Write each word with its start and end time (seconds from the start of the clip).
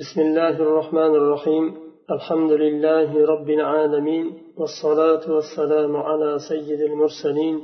بسم 0.00 0.20
الله 0.20 0.56
الرحمن 0.62 1.14
الرحيم. 1.14 1.64
الحمد 2.10 2.52
لله 2.52 3.26
رب 3.26 3.50
العالمين 3.50 4.26
والصلاة 4.56 5.30
والسلام 5.30 5.96
على 5.96 6.38
سيد 6.48 6.80
المرسلين 6.80 7.56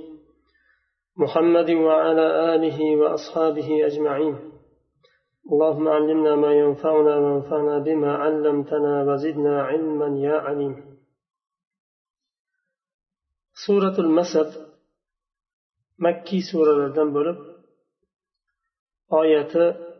محمد 1.16 1.70
وعلى 1.70 2.54
آله 2.54 2.96
وأصحابه 2.96 3.86
أجمعين. 3.86 4.34
اللهم 5.52 5.88
علمنا 5.88 6.36
ما 6.36 6.52
ينفعنا 6.52 7.16
وانفعنا 7.16 7.78
بما 7.78 8.12
علمتنا 8.16 9.12
وزدنا 9.12 9.62
علما 9.62 10.18
يا 10.18 10.36
عليم. 10.38 10.74
سورة 13.66 13.96
المسد 13.98 14.66
مكي 15.98 16.40
سورة 16.52 16.72
لردن 16.72 17.12
بولب 17.12 17.38
آية 19.22 19.93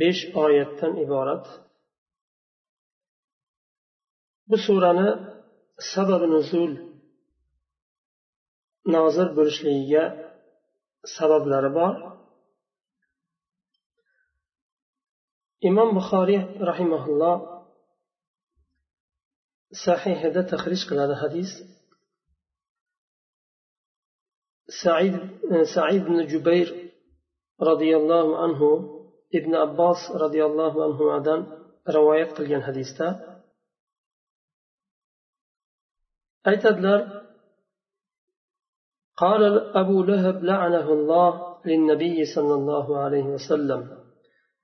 besh 0.00 0.22
oyatdan 0.44 0.92
iborat. 1.04 1.46
Bu 4.48 4.56
surani 4.66 5.08
sababi 5.92 6.26
nuzul 6.34 6.72
nozil 8.94 9.28
bo'lishligiga 9.36 10.04
sabablari 11.16 11.70
bor. 11.78 11.94
Imom 15.68 15.88
buxoriy 15.98 16.40
rahimaulloh 16.68 17.36
sahihida 19.84 20.42
tahrij 20.52 20.82
qiladi 20.90 21.14
hadis. 21.22 21.50
Said 24.82 25.14
said 25.74 25.94
ibn 26.00 26.16
jubayr 26.32 26.68
roziyallohu 27.68 28.32
anhu 28.46 28.70
ibn 29.38 29.52
abbos 29.66 30.00
roziyallohu 30.22 30.78
anhudan 30.88 31.40
rivoyat 31.96 32.30
qilgan 32.36 32.62
hadisda 32.68 33.06
aytadilar 36.50 37.00
قال 39.24 39.42
أبو 39.76 40.02
لهب 40.02 40.44
لعنه 40.44 40.92
الله 40.92 41.56
للنبي 41.66 42.24
صلى 42.24 42.54
الله 42.54 42.98
عليه 42.98 43.26
وسلم 43.36 43.98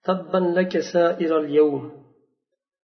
تبا 0.04 0.38
لك 0.38 0.78
سائر 0.78 1.40
اليوم 1.40 1.82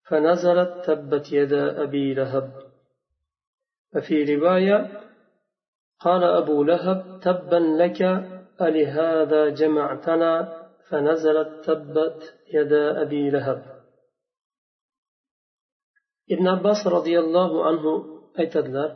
فنزلت 0.09 0.73
تبت 0.87 1.33
يدا 1.33 1.83
أبي 1.83 2.15
لهب 2.15 2.53
وفي 3.95 4.17
رواية 4.35 4.79
قال 6.01 6.25
أبو 6.25 6.63
لهب 6.63 7.21
تبا 7.23 7.57
لك 7.57 8.03
ألهذا 8.61 9.49
جمعتنا 9.49 10.62
فنزلت 10.92 11.66
تبت 11.66 12.22
يدا 12.54 13.02
أبي 13.02 13.30
لهب 13.30 13.60
ابن 16.32 16.48
عباس 16.48 16.88
رضي 16.88 17.20
الله 17.20 17.66
عنه 17.68 18.18
aytadilar 18.42 18.92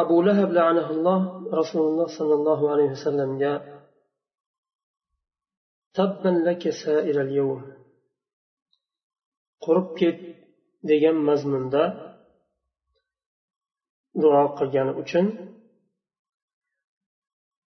abu 0.00 0.16
lahab 0.26 0.50
la'anaulloh 0.58 1.20
rasululloh 1.60 2.08
sollallohu 2.18 2.64
alayhi 2.72 2.92
vasallamga 2.96 3.52
tabban 5.96 6.36
laka 6.48 6.70
sairal 6.84 7.32
yawm 7.40 7.60
qurib 9.64 9.88
ket 9.98 10.18
degan 10.88 11.16
mazmunda 11.28 11.84
duo 14.22 14.42
qilgani 14.58 14.92
uchun 15.02 15.26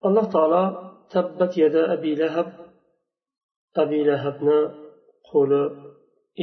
alloh 0.07 0.25
taolo 0.35 0.63
tabbat 1.13 1.51
yada 1.63 1.81
abi 1.95 2.11
lahab. 2.21 2.49
Abi 3.83 3.99
lahabni 4.09 4.59
qo'li 5.29 5.61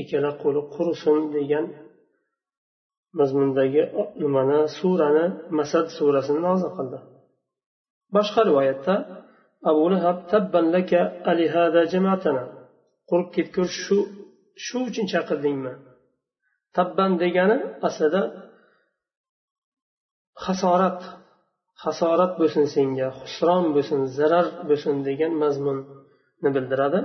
ikkala 0.00 0.30
qo'li 0.42 0.60
qurisin 0.74 1.18
degan 1.36 1.66
mazmundagi 3.18 3.82
nimani 4.22 4.60
surani 4.78 5.24
masad 5.58 5.86
surasini 5.96 6.40
nozil 6.48 6.70
qildi. 6.78 6.98
Boshqa 8.14 8.40
rivoyatda 8.48 8.94
abu 9.70 9.84
lahab 9.92 10.16
tabban 10.32 10.66
laka 10.76 11.00
alihada 11.30 11.82
jamatana 11.92 12.44
qurib 13.08 13.28
ketgur 13.36 13.68
shu 13.82 13.98
shu 14.66 14.78
uchun 14.88 15.06
chaqirdingmi 15.12 15.72
tabban 16.76 17.10
degani 17.22 17.56
aslida 17.88 18.22
hasorat 20.44 21.00
hasorat 21.84 22.32
bo'lsin 22.40 22.66
senga 22.74 23.08
husron 23.20 23.64
bo'lsin 23.74 24.00
zarar 24.18 24.46
bo'lsin 24.68 24.94
degan 25.08 25.32
mazmunni 25.42 26.50
bildiradi. 26.56 27.00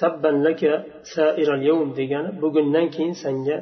Tabban 0.00 0.36
laka 0.46 0.72
sairal 1.14 1.62
yawm 1.70 1.88
degani 1.98 2.30
bugundan 2.42 2.86
keyin 2.94 3.14
senga 3.24 3.56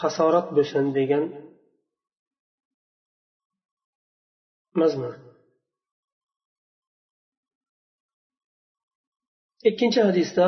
hasorat 0.00 0.46
bo'lsin 0.56 0.84
degan 0.98 1.24
mazmun. 4.80 5.14
Ikkinchi 9.68 10.00
hadisda 10.08 10.46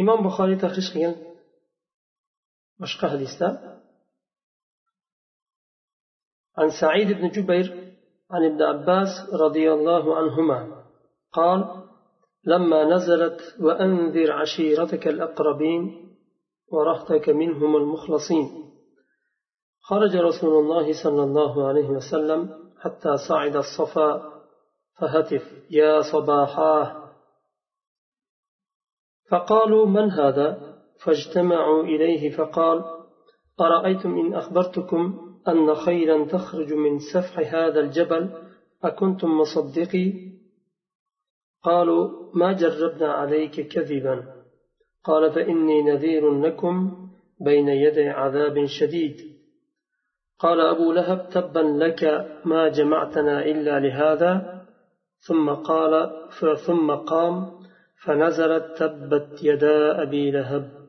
imom 0.00 0.18
buxoriy 0.26 0.58
tahrij 0.62 0.88
qilgan 0.92 1.14
boshqa 2.80 3.06
hadisda 3.14 3.48
عن 6.60 6.68
سعيد 6.80 7.08
بن 7.18 7.28
جبير 7.36 7.66
عن 8.30 8.44
ابن 8.44 8.62
عباس 8.62 9.08
رضي 9.44 9.72
الله 9.72 10.16
عنهما 10.16 10.58
قال 11.32 11.60
لما 12.44 12.84
نزلت 12.84 13.40
وأنذر 13.60 14.32
عشيرتك 14.32 15.08
الأقربين 15.08 15.82
ورهتك 16.72 17.28
منهم 17.28 17.76
المخلصين 17.76 18.46
خرج 19.80 20.16
رسول 20.16 20.64
الله 20.64 21.02
صلى 21.04 21.22
الله 21.22 21.68
عليه 21.68 21.88
وسلم 21.88 22.70
حتى 22.80 23.16
صعد 23.28 23.56
الصفا 23.56 24.10
فهتف 25.00 25.44
يا 25.70 26.00
صباحاه 26.12 27.05
فقالوا 29.30 29.86
من 29.86 30.10
هذا؟ 30.10 30.76
فاجتمعوا 31.04 31.82
إليه 31.82 32.30
فقال 32.30 32.84
أرأيتم 33.60 34.18
إن 34.18 34.34
أخبرتكم 34.34 35.20
أن 35.48 35.74
خيلا 35.74 36.24
تخرج 36.24 36.72
من 36.72 36.98
سفح 36.98 37.54
هذا 37.54 37.80
الجبل؟ 37.80 38.30
أكنتم 38.84 39.38
مصدقي؟ 39.38 40.12
قالوا 41.62 42.10
ما 42.34 42.52
جربنا 42.52 43.12
عليك 43.12 43.60
كذبا. 43.68 44.34
قال 45.04 45.32
فإني 45.32 45.82
نذير 45.82 46.40
لكم 46.40 46.96
بين 47.40 47.68
يدي 47.68 48.08
عذاب 48.08 48.64
شديد. 48.64 49.16
قال 50.38 50.60
أبو 50.60 50.92
لهب 50.92 51.28
تبا 51.28 51.60
لك 51.60 52.26
ما 52.44 52.68
جمعتنا 52.68 53.44
إلا 53.44 53.80
لهذا؟ 53.80 54.62
ثم 55.18 55.50
قال 55.50 56.12
ثم 56.66 56.90
قام 56.94 57.65
فنزلت 58.06 58.78
تبت 58.78 59.42
يدا 59.42 60.02
أبي 60.02 60.30
لهب. 60.30 60.88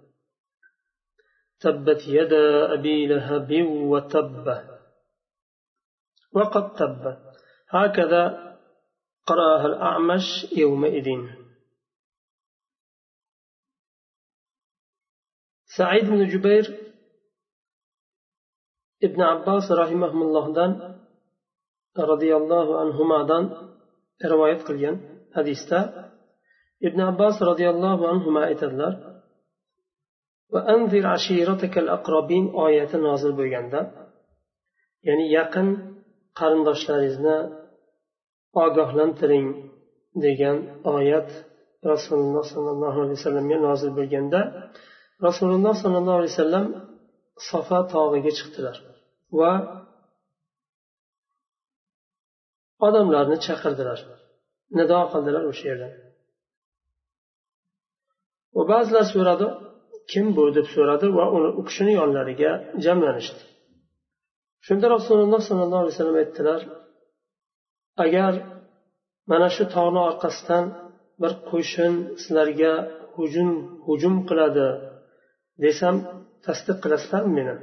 تبت 1.60 2.02
يدا 2.08 2.74
أبي 2.74 3.08
لهب 3.08 3.52
وتب 3.64 4.48
وقد 6.32 6.74
تب. 6.74 7.18
هكذا 7.70 8.58
قرأها 9.26 9.66
الأعمش 9.66 10.24
يومئذ. 10.58 11.08
سعيد 15.78 16.06
بن 16.10 16.28
جبير 16.28 16.94
ابن 19.04 19.22
عباس 19.22 19.72
رحمه 19.72 20.12
الله 20.12 20.54
دان 20.54 21.02
رضي 21.98 22.36
الله 22.36 22.80
عنهما 22.80 23.24
ibn 26.88 27.00
abbos 27.12 27.36
roziyallohu 27.50 28.04
anhu 28.14 28.30
aytadilar 28.50 28.94
oyati 32.66 32.98
nozil 33.08 33.32
bo'lganda 33.40 33.80
ya'ni 35.08 35.26
yaqin 35.38 35.68
qarindoshlaringizni 36.40 37.38
ogohlantiring 38.64 39.48
degan 40.26 40.58
oyat 40.98 41.30
rasululloh 41.92 42.46
sollallohu 42.54 43.00
alayhi 43.04 43.18
vasallamga 43.20 43.58
nozil 43.68 43.92
bo'lganda 44.00 44.40
rasululloh 45.28 45.74
sollallohu 45.84 46.18
alayhi 46.20 46.34
vasallam 46.36 46.66
sofa 47.50 47.80
tog'iga 47.94 48.32
chiqdilar 48.40 48.78
va 49.40 49.52
odamlarni 52.88 53.38
chaqirdilar 53.48 54.00
nido 54.78 55.00
qildilar 55.12 55.44
o'sha 55.52 55.66
yerda 55.72 55.90
va 58.58 58.64
ba'zilar 58.72 59.06
so'radi 59.14 59.48
kim 60.12 60.26
bu 60.36 60.44
deb 60.58 60.68
so'radi 60.76 61.08
va 61.18 61.26
uni 61.38 61.50
u 61.60 61.62
kishini 61.68 61.94
yonlariga 62.00 62.52
jamlanishdi. 62.86 63.42
Shunda 64.66 64.88
rasululloh 64.96 65.42
sollallohu 65.50 65.82
alayhi 65.84 65.96
vasallam 65.96 66.18
aytdilar 66.24 66.62
agar 68.06 68.34
mana 69.32 69.48
shu 69.56 69.64
tog'ni 69.76 70.02
orqasidan 70.10 70.66
bir 71.22 71.32
qo'shin 71.50 71.94
sizlarga 72.24 72.74
hujum 73.16 73.50
hujum 73.88 74.16
qiladi 74.30 74.68
desam 75.64 75.96
tasdiq 76.46 76.78
qilasizlarmi 76.84 77.34
meni? 77.40 77.56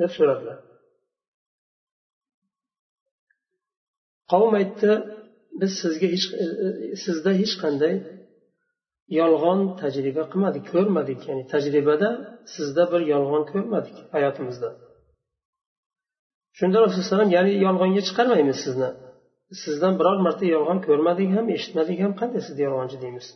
deb 0.00 0.10
so'radilar. 0.16 0.58
Qavm 4.30 4.52
aytdi 4.60 4.92
biz 5.60 5.72
sizga 5.82 6.08
hech 6.14 6.26
e, 6.42 6.44
e, 6.64 6.66
sizda 7.04 7.30
hech 7.40 7.54
qanday 7.62 7.94
yolg'on 9.18 9.60
tajriba 9.80 10.22
qilmadik 10.32 10.64
ko'rmadik. 10.72 11.20
Ya'ni 11.28 11.44
tajribada 11.52 12.08
sizda 12.54 12.82
bir 12.92 13.02
yolg'on 13.12 13.44
ko'rmadik 13.52 13.96
hayotimizda. 14.14 14.70
Shunda 16.58 16.76
rasululloh 16.84 17.18
alayhi 17.18 17.36
ya'ni 17.38 17.52
yolg'onga 17.66 18.02
chiqarmaymiz 18.08 18.58
sizni. 18.64 18.90
Sizdan 19.62 19.94
biror 19.98 20.18
marta 20.26 20.44
yolg'on 20.54 20.78
ko'rmadik 20.86 21.28
ham 21.36 21.46
eshitmadik 21.56 21.98
ham 22.04 22.12
qanday 22.20 22.40
sizni 22.46 22.62
yolg'onchi 22.68 22.96
deymiz. 23.04 23.26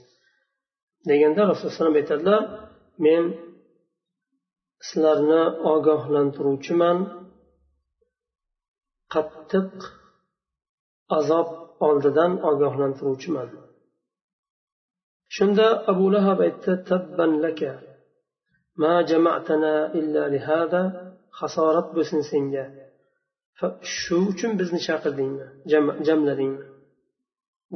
Deganda 1.10 1.42
rasululloh 1.50 1.80
alayhi 1.82 2.02
aytadilar 2.04 2.42
men 3.06 3.24
sizlarni 4.88 5.42
ogohlantiruvchiman. 5.74 6.98
Qattiq 9.14 9.70
azob 11.18 11.48
oldidan 11.88 12.32
ogohlantiruvchiman. 12.50 13.48
Shunda 15.36 15.66
abu 15.90 16.06
lahab 16.14 16.38
aytdi 16.46 16.72
tabban 16.90 17.32
laka 17.44 17.72
ma 18.82 18.94
jama'tana 19.10 19.74
illa 19.98 20.22
lihada 20.34 20.82
hasorat 21.40 21.88
bo'lsin 21.96 22.20
senga. 22.30 22.64
Shu 23.98 24.16
uchun 24.30 24.52
bizni 24.60 24.80
chaqirdingmi 24.86 25.46
jamladingmi? 26.08 26.66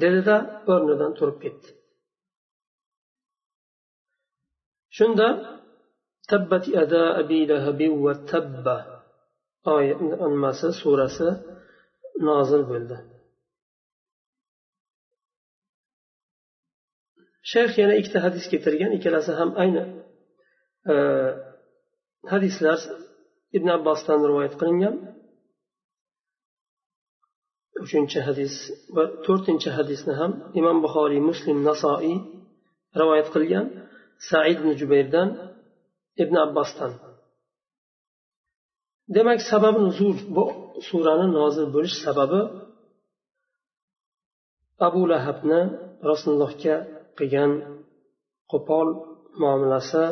Dedida 0.02 0.36
o'rnidan 0.72 1.12
turib 1.18 1.38
ketdi. 1.44 1.68
Shunda 4.96 5.28
tabbat 6.30 6.64
ada 6.82 7.02
abi 7.20 7.40
lahabi 7.50 7.88
va 8.04 8.14
tabba 8.30 8.76
oyat 9.76 10.00
nimasi 10.32 10.68
surasi 10.80 11.28
nozil 12.28 12.62
bo'ldi. 12.70 12.96
Shayx 17.50 17.70
yana 17.82 17.94
ikkita 18.00 18.18
hadis 18.26 18.44
keltirgan 18.52 18.90
ikkalasi 18.96 19.32
ham 19.40 19.50
ayni 19.62 19.82
e, 20.92 20.94
hadislar 22.32 22.78
ibn 23.56 23.68
abbosdan 23.76 24.20
rivoyat 24.30 24.54
qilingan. 24.60 24.94
Uchinchi 27.84 28.18
hadis 28.28 28.54
va 28.96 29.04
to'rtinchi 29.26 29.70
hadisni 29.78 30.14
ham 30.20 30.32
imom 30.60 30.78
buxoriy 30.84 31.22
muslim 31.30 31.58
nasoiy 31.68 32.16
rivoyat 33.00 33.28
qilgan. 33.34 33.66
Said 34.28 34.56
ibn 34.60 34.68
jubayrdan 34.80 35.28
ibn 36.22 36.34
abbosdan 36.46 36.92
demak 39.16 39.40
sababi 39.50 39.78
nuzul 39.88 40.12
bu 40.36 40.44
surani 40.88 41.26
nozil 41.38 41.66
bo'lish 41.74 41.96
sababi 42.04 42.40
abu 44.86 45.02
lahabni 45.12 45.60
rasulullohga 46.10 46.76
qilgan 47.18 47.52
qo'pol 48.52 48.88
muomalasi 49.40 50.04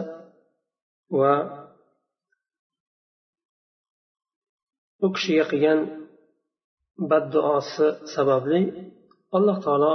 va 1.20 1.35
u 5.05 5.06
kishiga 5.14 5.44
qilgan 5.53 5.81
badduosi 7.11 7.88
sababli 8.14 8.61
alloh 9.37 9.56
taolo 9.64 9.94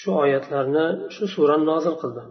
shu 0.00 0.10
oyatlarni 0.24 0.86
shu 1.14 1.24
surani 1.34 1.64
nozil 1.72 1.96
qildi 2.02 2.24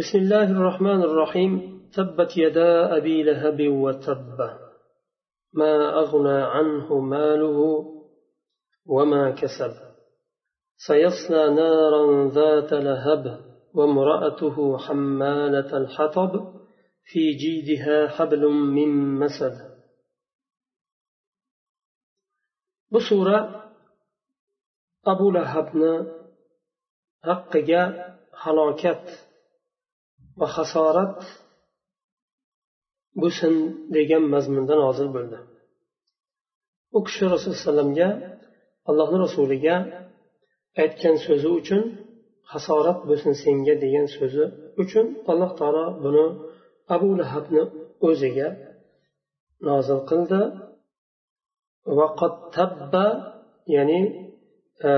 بسم 0.00 0.18
الله 0.18 0.48
الرحمن 0.56 1.00
الرحيم 1.08 1.52
تبت 1.96 2.36
يدا 2.36 2.96
أبي 2.96 3.16
لهب 3.28 3.58
وتب 3.68 4.38
ما 5.60 5.74
أغنى 6.02 6.38
عنه 6.54 6.88
ماله 7.12 7.58
وما 8.86 9.30
كسب. 9.30 9.72
سيصلى 10.76 11.54
نارا 11.54 12.30
ذات 12.30 12.72
لهب 12.72 13.40
وامرأته 13.74 14.78
حمالة 14.78 15.76
الحطب 15.76 16.60
في 17.04 17.32
جيدها 17.32 18.08
حبل 18.08 18.46
من 18.48 19.18
مسد. 19.18 19.76
بصورة 22.90 23.72
أبو 25.06 25.30
لهبنا 25.30 26.16
حقق 27.24 27.70
حلاكات 28.34 29.10
وخسارات 30.36 31.24
بسن 33.16 33.88
ديجان 33.90 34.22
مزمن 34.22 34.66
دان 34.66 34.78
عزل 34.78 35.08
بلده 35.12 35.46
وكشي 36.92 37.18
صلى 37.18 37.36
الله 37.36 37.38
عليه 37.38 37.70
وسلم 37.70 38.35
allohni 38.88 39.16
rasuliga 39.24 39.76
aytgan 40.82 41.16
so'zi 41.26 41.48
uchun 41.60 41.82
hasorat 42.52 42.98
bo'lsin 43.08 43.32
senga 43.42 43.74
degan 43.84 44.06
so'zi 44.16 44.44
uchun 44.82 45.06
alloh 45.30 45.50
taolo 45.60 45.84
buni 46.04 46.26
abu 46.94 47.08
lahabni 47.20 47.62
o'ziga 48.08 48.48
nozil 49.68 50.00
qildi. 50.10 50.40
Tabba 52.56 53.06
ya'ni 53.74 54.00
e, 54.88 54.90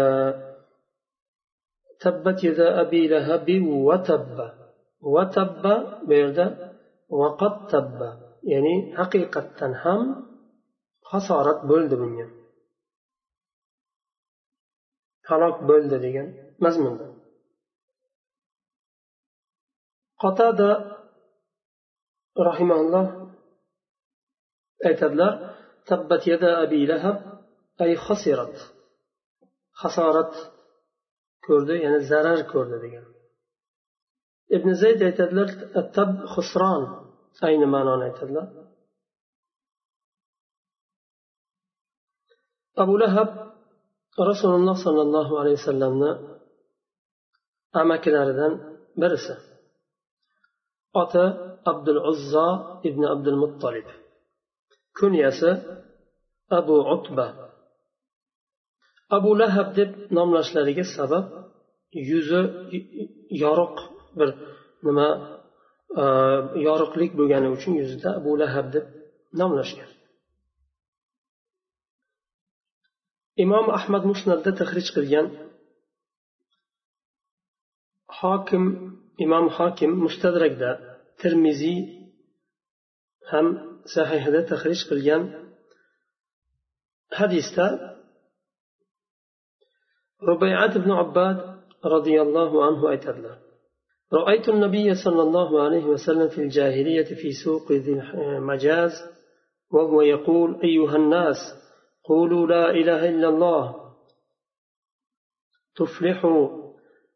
tabbat 2.02 2.38
yada 2.49 2.67
abi 2.82 3.02
lahabi 3.12 3.56
va 3.88 3.96
tabba. 4.11 4.46
Va 5.14 5.25
tabba 5.37 5.75
bu 6.06 6.12
yerda 6.20 6.46
vaqat 7.20 7.56
tabba 7.73 8.11
ya'ni 8.52 8.75
haqiqatdan 8.99 9.73
ham 9.82 10.02
hasorat 11.11 11.61
bo'ldi 11.70 11.94
bunga. 12.02 12.26
Halok 15.29 15.57
bo'ldi 15.71 15.97
degan 16.07 16.29
mazmunda. 16.65 17.07
Qotada 20.23 20.71
rahimalloh 22.49 23.07
aytadilar 24.88 25.33
tabbat 25.91 26.23
yada 26.33 26.50
abi 26.64 26.81
lahab 26.93 27.19
ay 27.85 27.93
xasirat 28.07 28.55
hasorat 29.83 30.33
ko'rdi 31.47 31.75
ya'ni 31.85 32.00
zarar 32.11 32.41
ko'rdi 32.52 32.76
degan. 32.85 33.07
Ibn 34.57 34.69
zayd 34.83 35.00
aytadilar 35.09 35.49
tab 35.97 36.11
xusron 36.35 36.83
ayni 37.49 37.67
ma'noni 37.75 38.05
aytadilar. 38.09 38.47
Abu 42.83 42.95
lahab 43.02 43.31
rasululloh 44.31 44.77
sollallohu 44.87 45.33
alayhi 45.41 45.59
vasallamni 45.61 46.11
amakilaridan 47.81 48.53
birisi. 49.01 49.35
Oti 51.03 51.25
abdul 51.71 52.01
uzzo 52.11 52.49
ibn 52.89 53.03
abdul 53.13 53.39
muttolib 53.43 53.89
kunyasi 54.99 55.51
abu 56.59 56.77
utba. 56.95 57.27
Abu 59.17 59.31
lahab 59.41 59.69
deb 59.79 59.91
nomlashlariga 60.17 60.85
sabab 60.97 61.25
yuzi 62.11 62.41
yorug' 63.45 63.81
bir 64.19 64.31
nima 64.87 65.09
e, 66.03 66.05
yorug'lik 66.67 67.11
bo'lgani 67.19 67.49
uchun 67.57 67.73
yuzida 67.81 68.09
abu 68.21 68.31
lahab 68.43 68.67
deb 68.75 68.85
nomlashgan. 69.41 69.91
Imom 73.45 73.66
ahmad 73.78 74.02
musnatda 74.11 74.50
tahrij 74.61 74.88
qilgan 74.97 75.26
hokim 78.21 78.64
imom 79.25 79.47
hokim 79.57 79.92
mustadrakda 80.04 80.71
termiziy 81.21 81.78
ham 83.30 83.47
sahihida 83.95 84.40
tahrij 84.50 84.80
qilgan 84.90 85.23
hadisda 87.18 87.66
rubayat 90.28 90.73
ibn 90.80 90.90
abbad 91.04 91.38
roziyallohu 91.95 92.57
anhu 92.68 92.85
aytadilar 92.95 93.38
رأيت 94.12 94.49
النبي 94.49 94.88
صلى 95.04 95.23
الله 95.26 95.50
عليه 95.64 95.85
وسلم 95.85 96.28
في 96.28 96.40
الجاهلية 96.47 97.09
في 97.21 97.33
سوق 97.45 97.73
ذي 97.73 97.92
المجاز 98.37 98.92
وهو 99.71 100.02
يقول 100.02 100.61
أيها 100.64 100.97
الناس 100.97 101.37
قولوا 102.09 102.47
لا 102.47 102.71
إله 102.71 103.09
إلا 103.09 103.29
الله. 103.29 103.95
تفلحوا. 105.77 106.69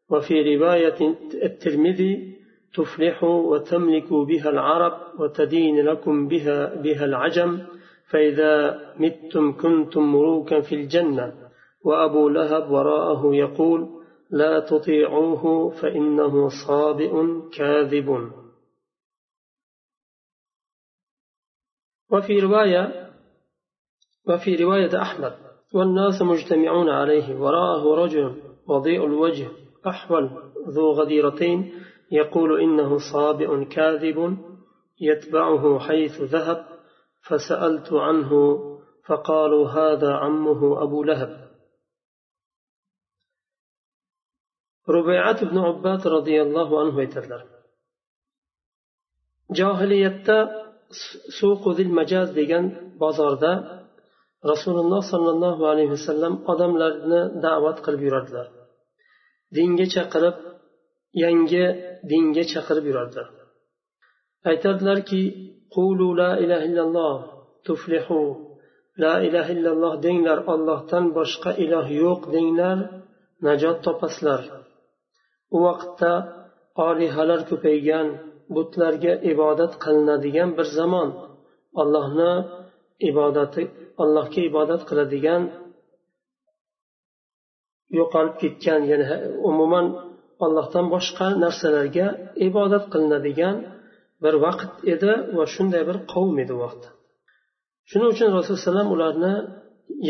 وفي 0.09 0.55
رواية 0.55 1.17
الترمذي 1.43 2.37
تفلحوا 2.73 3.41
وتملكوا 3.51 4.25
بها 4.25 4.49
العرب 4.49 5.19
وتدين 5.19 5.85
لكم 5.85 6.27
بها, 6.27 6.75
بها 6.75 7.05
العجم. 7.05 7.65
فإذا 8.09 8.79
متم 8.99 9.51
كنتم 9.51 10.15
ملوكا 10.15 10.61
في 10.61 10.75
الجنة. 10.75 11.49
وأبو 11.85 12.29
لهب 12.29 12.71
وراءه 12.71 13.35
يقول 13.35 14.03
لا 14.29 14.59
تطيعوه 14.59 15.69
فإنه 15.69 16.49
صابئ 16.67 17.11
كاذب. 17.57 18.31
وفي 22.11 22.39
رواية 22.39 23.02
وفي 24.27 24.55
رواية 24.55 25.01
أحمد 25.01 25.33
والناس 25.73 26.21
مجتمعون 26.21 26.89
عليه 26.89 27.35
وراءه 27.35 27.95
رجل 27.95 28.41
وضيء 28.67 29.05
الوجه 29.05 29.47
أحول 29.87 30.29
ذو 30.67 30.91
غديرتين 30.91 31.73
يقول 32.11 32.61
إنه 32.61 32.97
صابئ 33.13 33.65
كاذب 33.65 34.37
يتبعه 35.01 35.79
حيث 35.79 36.21
ذهب 36.21 36.65
فسألت 37.27 37.93
عنه 37.93 38.59
فقالوا 39.07 39.69
هذا 39.69 40.13
عمه 40.13 40.83
أبو 40.83 41.03
لهب. 41.03 41.43
ربيعة 44.89 45.45
بن 45.45 45.57
عباد 45.57 46.07
رضي 46.07 46.41
الله 46.41 46.79
عنه 46.79 47.01
يتذر 47.01 47.45
جاهلية 49.51 50.63
suqu 51.39 51.69
zil 51.77 51.89
majaz 51.99 52.27
degan 52.37 52.65
bozorda 53.01 53.82
rasululloh 54.51 55.01
sollallohu 55.11 55.63
alayhi 55.71 55.91
vasallam 55.95 56.33
odamlarni 56.51 57.21
da'vat 57.45 57.77
qilib 57.85 58.01
yurardilar 58.07 58.47
dinga 59.55 59.85
chaqirib 59.95 60.37
yangi 61.23 61.65
dinga 62.11 62.43
chaqirib 62.53 62.85
yurardilar 62.89 63.27
aytardilarki 64.49 65.21
qulu 65.75 66.07
la 66.21 66.31
ilaha 66.43 66.63
illalloh 66.69 67.17
tuflihu. 67.67 68.21
La 69.03 69.13
ilaha 69.27 69.51
illalloh 69.55 69.93
denglar 70.05 70.39
ollohdan 70.53 71.05
boshqa 71.17 71.51
iloh 71.63 71.87
yo'q 72.03 72.21
denglar 72.35 72.77
najot 73.45 73.77
topasizlar 73.85 74.41
u 75.55 75.57
vaqtda 75.65 76.13
olihalar 76.87 77.41
ko'paygan 77.49 78.07
butlarga 78.55 79.13
ibodat 79.31 79.73
qilinadigan 79.83 80.49
bir 80.57 80.67
zamon. 80.77 81.09
Ollohni 81.81 82.33
ibodati 83.09 83.63
allohga 84.03 84.41
ibodat 84.49 84.81
qiladigan 84.89 85.43
yo'qolib 87.97 88.35
ketgan 88.41 88.81
ya'ni 88.91 89.05
umuman 89.49 89.85
ollohdan 90.45 90.85
boshqa 90.95 91.27
narsalarga 91.43 92.07
ibodat 92.49 92.85
qilinadigan 92.93 93.55
bir 94.23 94.35
vaqt 94.45 94.71
edi 94.93 95.11
va 95.37 95.45
shunday 95.55 95.83
bir 95.89 95.97
qavm 96.13 96.35
edi 96.43 96.51
u 96.57 96.59
vaqt 96.65 96.83
shuning 97.89 98.09
uchun 98.13 98.29
rasululloh 98.37 98.73
alayhi 98.75 98.93
ularni 98.97 99.33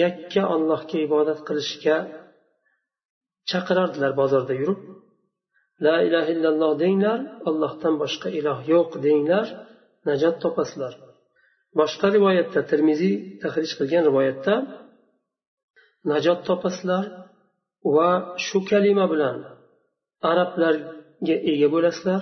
yakka 0.02 0.42
allohga 0.56 0.98
ibodat 1.08 1.40
qilishga 1.48 1.98
chaqirardilar 3.50 4.12
bozorda 4.22 4.54
yurib. 4.62 4.82
La 5.86 5.96
ilaha 6.08 6.30
illalloh 6.36 6.72
denglar 6.84 7.20
allohdan 7.50 7.94
boshqa 8.04 8.28
iloh 8.40 8.60
yo'q 8.74 8.92
denglar 9.06 9.48
najot 10.08 10.36
topasizlar. 10.44 10.94
Boshqa 11.80 12.08
rivoyatda 12.16 12.60
termiziy 12.72 13.16
tahrij 13.42 13.72
qilgan 13.80 14.04
rivoyatda 14.10 14.56
najot 16.12 16.40
topasizlar 16.50 17.06
va 17.96 18.10
shu 18.46 18.58
kalima 18.70 19.06
bilan 19.14 19.38
arablarga 20.32 21.36
ega 21.52 21.68
bo'lasizlar. 21.76 22.22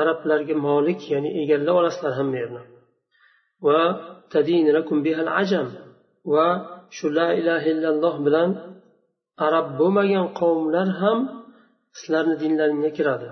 Arablarga 0.00 0.54
molik 0.68 1.00
ya'ni 1.12 1.30
egallab 1.42 1.76
olasizlar 1.80 2.12
hamma 2.18 2.36
yerni. 2.42 2.62
Va 3.66 3.82
ajam 5.42 5.68
va 6.34 6.48
shu 6.96 7.06
la 7.18 7.28
ilaha 7.40 7.66
illalloh 7.72 8.14
bilan 8.26 8.50
arab 9.46 9.66
bo'lmagan 9.80 10.26
qavmlar 10.40 10.88
ham 11.00 11.18
sizlarni 11.98 12.36
dinlaringga 12.42 12.90
kiradi. 12.98 13.28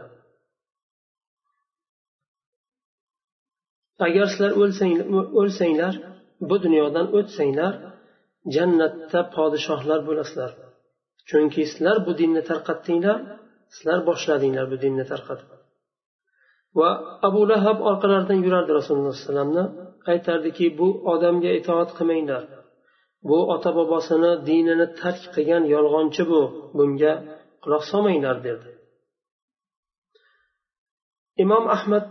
Agar 4.07 4.27
sizlar 4.33 4.53
o'lsanglar 5.41 5.95
bu 6.49 6.57
dunyodan 6.65 7.07
o'tsanglar 7.19 7.75
jannatda 8.55 9.21
podshohlar 9.37 10.01
bo'lasizlar. 10.09 10.51
Chunki 11.29 11.63
sizlar 11.73 11.97
bu 12.07 12.13
dinni 12.21 12.43
tarqatdinglar 12.51 13.19
sizlar 13.75 13.99
boshladinglar 14.09 14.67
bu 14.73 14.77
dinni 14.85 15.05
tarqatib. 15.13 15.49
Va 16.79 16.91
abu 17.29 17.41
lahab 17.51 17.79
orqalaridan 17.91 18.39
yurardi 18.47 18.71
rasululloh 18.79 19.13
alayhi 19.13 19.25
vasallamni 19.25 19.65
aytardiki 20.13 20.67
bu 20.81 20.89
odamga 21.13 21.51
itoat 21.61 21.91
qilmanglar. 21.99 22.43
Bu 23.29 23.39
ota 23.55 23.71
bobosini 23.79 24.33
dinini 24.49 24.87
tark 25.01 25.23
qilgan 25.35 25.65
yolg'onchi 25.75 26.23
bu 26.33 26.41
bunga 26.79 27.13
quloq 27.63 27.83
solmanglar 27.91 28.37
derdi. 28.47 28.71
Imom 31.45 31.65
ahmad 31.77 32.05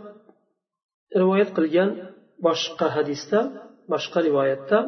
rivoyat 1.20 1.50
qilgan 1.56 1.90
boshqa 2.46 2.86
hadisda 2.96 3.38
boshqa 3.92 4.18
rivoyatda 4.28 4.78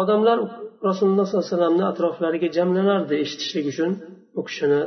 odamlar 0.00 0.38
rasululloh 0.88 1.26
sollallohu 1.26 1.42
alayhi 1.42 1.52
vasallamni 1.52 1.84
atroflariga 1.92 2.48
jamlanardi 2.58 3.14
eshitishlik 3.24 3.66
uchun 3.72 3.90
u 4.38 4.40
kishini 4.48 4.82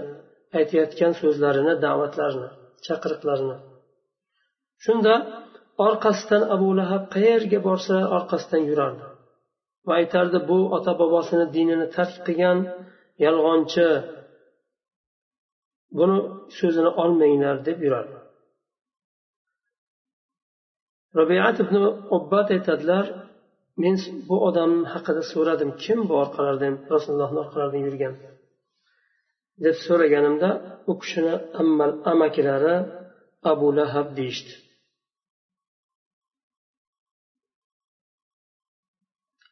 aytayotgan 0.57 1.11
so'zlarini 1.21 1.73
da'vatlarini 1.85 2.49
chaqiriqlarini. 2.85 3.57
Shunda 4.83 5.13
orqasidan 5.87 6.43
abu 6.55 6.69
lahab 6.79 7.03
qayerga 7.15 7.59
borsa 7.67 7.95
orqasidan 8.17 8.63
yurardi 8.69 9.05
va 9.87 9.93
aytardi 10.01 10.39
bu 10.49 10.57
ota 10.77 10.91
bobosini 11.01 11.45
dinini 11.55 11.87
tark 11.95 12.15
qilgan 12.27 12.57
yolg'onchi 13.25 13.87
buni 15.97 16.17
so'zini 16.57 16.91
olmanglar 17.03 17.55
deb 17.67 17.79
yurardi. 17.85 18.17
Robiat 21.19 21.57
ibn 21.63 21.75
obbat 22.17 22.47
aytadilar 22.55 23.05
men 23.83 23.95
bu 24.27 24.35
odam 24.47 24.71
haqida 24.93 25.23
so'radim 25.33 25.71
kim 25.83 25.99
bu 26.09 26.13
orqalaridan 26.23 26.75
rasulullohni 26.93 27.39
orqalaridan 27.45 27.83
yurgan. 27.87 28.13
Deb 29.65 29.77
so'raganimda 29.87 30.49
u 30.91 30.93
kishini 31.01 31.33
amakilari 32.13 32.75
abu 33.51 33.67
lahab 33.77 34.07
deyishdi. 34.19 34.53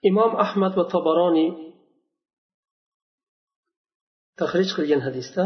Imom 0.09 0.31
ahmad 0.45 0.73
va 0.79 0.85
tobaroniy 0.93 1.51
tahrij 4.39 4.69
qilgan 4.77 5.01
hadisda 5.07 5.43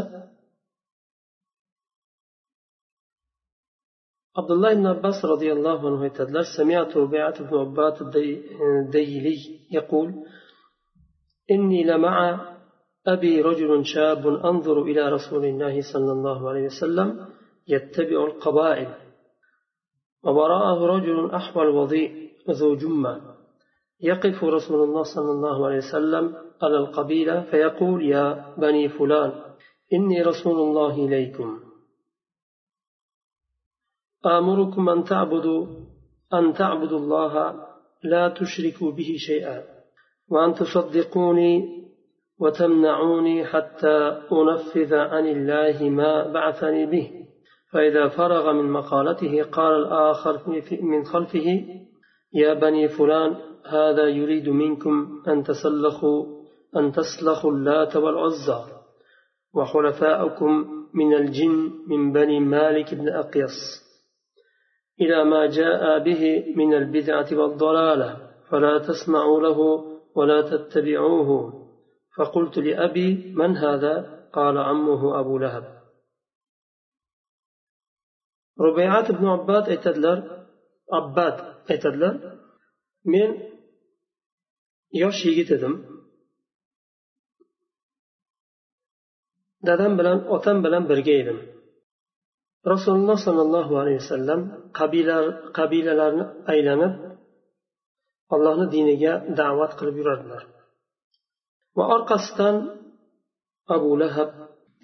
عبد 4.38 4.52
الله 4.52 4.74
بن 4.74 4.86
عباس 4.88 5.26
رضي 5.26 5.54
الله 5.54 5.88
عنه 5.88 6.06
يتدلر 6.06 6.44
سمعت 6.58 6.98
ربيعة 6.98 7.50
بن 7.50 7.58
عباد 7.58 8.02
الديلي 8.02 9.38
يقول 9.72 10.14
إني 11.52 11.84
لمع 11.84 12.42
أبي 13.08 13.42
رجل 13.42 13.86
شاب 13.86 14.28
أنظر 14.28 14.82
إلى 14.82 15.10
رسول 15.10 15.46
الله 15.46 15.82
صلى 15.94 16.12
الله 16.12 16.50
عليه 16.50 16.66
وسلم 16.66 17.28
يتبع 17.68 18.26
القبائل 18.26 18.88
ووراءه 20.24 20.86
رجل 20.86 21.32
أحول 21.32 21.68
وضيء 21.68 22.32
ذو 22.50 22.76
جمة 22.76 23.22
يقف 24.02 24.44
رسول 24.44 24.84
الله 24.84 25.04
صلى 25.04 25.32
الله 25.32 25.66
عليه 25.66 25.78
وسلم 25.78 26.36
على 26.64 26.78
القبيلة 26.78 27.42
فيقول 27.52 28.06
يا 28.06 28.56
بني 28.58 28.90
فلان 28.90 29.32
إني 29.94 30.22
رسول 30.22 30.60
الله 30.60 31.06
إليكم. 31.06 31.60
آمركم 34.26 34.90
أن 34.90 35.04
تعبدوا 35.04 35.68
أن 36.34 36.54
تعبدوا 36.54 37.00
الله 37.00 37.54
لا 38.04 38.30
تشركوا 38.30 38.92
به 38.92 39.16
شيئا. 39.18 39.64
وأن 40.32 40.54
تصدقوني 40.54 41.86
وتمنعوني 42.40 43.46
حتى 43.46 44.22
أنفذ 44.32 44.94
عن 44.94 45.26
الله 45.28 45.90
ما 45.90 46.32
بعثني 46.32 46.86
به. 46.86 47.12
فإذا 47.72 48.08
فرغ 48.08 48.54
من 48.54 48.72
مقالته 48.72 49.44
قال 49.44 49.76
الآخر 49.76 50.42
من 50.82 51.04
خلفه 51.04 51.66
يا 52.34 52.54
بني 52.54 52.88
فلان 52.88 53.36
هذا 53.66 54.08
يريد 54.08 54.50
منكم 54.50 55.24
أن 55.28 55.44
تسلخوا 55.44 56.26
أن 56.78 56.92
تسلخوا 56.92 57.52
اللات 57.52 57.96
والعزى. 57.96 58.60
وحلفاءكم 59.56 60.66
من 60.94 61.14
الجن 61.14 61.72
من 61.88 62.12
بني 62.12 62.40
مالك 62.40 62.94
بن 62.94 63.10
أقيس. 63.10 63.85
إلى 65.02 65.24
ما 65.24 65.46
جاء 65.46 66.00
به 66.00 66.54
من 66.56 66.74
البدعة 66.74 67.28
والضلالة 67.32 68.32
فلا 68.50 68.78
تسمعوا 68.80 69.42
له 69.42 69.60
ولا 70.16 70.42
تتبعوه. 70.42 71.62
فقلت 72.18 72.58
لأبي 72.58 73.34
من 73.34 73.58
هذا؟ 73.58 74.26
قال 74.34 74.58
عمه 74.58 75.20
أبو 75.20 75.38
لهب. 75.38 75.76
ربيعات 78.60 79.12
بن 79.12 79.26
عباد 79.26 79.70
اتدلر 79.70 80.48
عباد 80.94 81.56
اتدلر 81.72 82.40
من 83.06 83.40
يوشي 84.94 85.30
يجتدم 85.30 85.86
دادم 89.62 89.98
بلان 89.98 90.18
أتم 90.28 90.62
بلان 90.62 90.88
برقيدم 90.88 91.55
rasululloh 92.74 93.18
sollallohu 93.28 93.74
alayhi 93.82 94.00
vasallam 94.04 94.42
qabilalarni 95.60 96.26
aylanib 96.54 96.94
allohni 98.36 98.66
diniga 98.76 99.14
da'vat 99.40 99.72
qilib 99.80 99.96
yurardilar. 100.02 100.44
Va 101.78 101.84
orqasidan 101.96 102.56
abu 103.76 103.92
lahab 104.02 104.30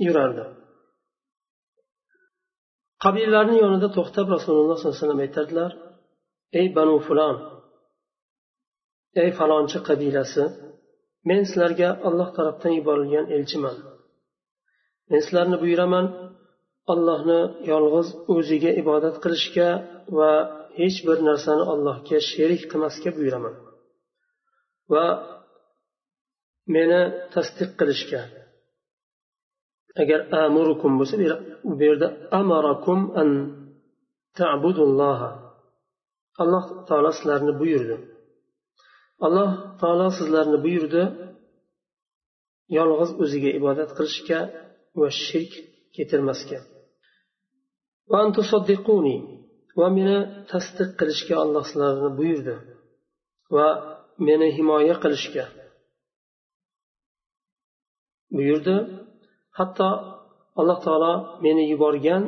yurardi. 0.05 0.45
Qabilalarni 3.03 3.55
yonida 3.63 3.87
to'xtab 3.97 4.27
rasululloh 4.35 4.77
sollallohu 4.77 4.91
alayhi 4.91 5.03
vasallam 5.03 5.21
aytardilar 5.25 5.71
ey 6.59 6.67
banu 6.77 6.95
fulon 7.07 7.37
ey 9.21 9.29
falonchi 9.37 9.79
qabilasi 9.89 10.43
men 11.29 11.41
sizlarga 11.49 11.89
alloh 12.07 12.29
tarafdan 12.37 12.73
yuborilgan 12.79 13.25
elchiman. 13.35 13.77
Men 15.09 15.19
sizlarni 15.25 15.57
buyuraman 15.63 16.05
allohni 16.93 17.39
yolg'iz 17.71 18.07
o'ziga 18.35 18.71
ibodat 18.81 19.15
qilishga 19.23 19.69
va 20.17 20.31
hech 20.79 20.97
bir 21.07 21.17
narsani 21.29 21.63
allohga 21.73 22.17
sherik 22.31 22.63
qilmasga 22.71 23.09
buyuraman. 23.17 23.55
Va 24.93 25.05
meni 26.75 27.01
tasdiq 27.33 27.71
qilishga. 27.79 28.21
Agar 30.01 30.19
amurukum 30.43 30.91
bo'lsa 30.99 31.15
bu 31.77 31.83
yerda 31.87 32.07
amarakum 32.39 32.99
an 33.21 33.29
ta'budulloha 34.39 35.29
alloh 36.41 36.65
taolo 36.87 37.11
sizlarni 37.17 37.53
buyurdi. 37.61 37.95
Alloh 39.25 39.51
taolo 39.81 40.07
sizlarni 40.19 40.57
buyurdi 40.65 41.03
yolg'iz 42.77 43.11
o'ziga 43.23 43.49
ibodat 43.59 43.89
qilishga 43.97 44.39
va 44.99 45.07
shirk 45.23 45.51
keltirmasga. 45.95 46.59
Va 49.79 49.87
meni 49.97 50.17
tasdiq 50.51 50.89
qilishga 50.99 51.35
alloh 51.43 51.63
sizlarni 51.69 52.09
buyurdi. 52.19 52.55
Va 53.55 53.67
meni 54.27 54.47
himoya 54.57 54.95
qilishga 55.03 55.45
buyurdi. 58.35 58.75
Hatto 59.57 59.87
alloh 60.59 60.79
taolo 60.85 61.13
meni 61.45 61.63
yuborgan 61.71 62.23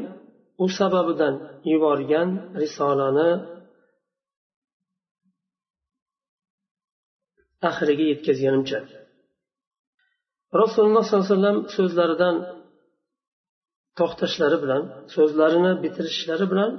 u 0.64 0.66
sababidan 0.78 1.36
yuborgan 1.72 2.30
risolani 2.62 3.30
oxiriga 7.70 8.06
yetkazganimcha. 8.12 8.80
Rasululloh 10.62 11.04
sollallohu 11.06 11.26
alayhi 11.26 11.38
vasallam 11.38 11.58
so'zlaridan 11.76 12.36
to'xtashlari 13.98 14.58
bilan 14.64 14.84
so'zlarini 15.16 15.72
bitirishlari 15.84 16.46
bilan 16.52 16.72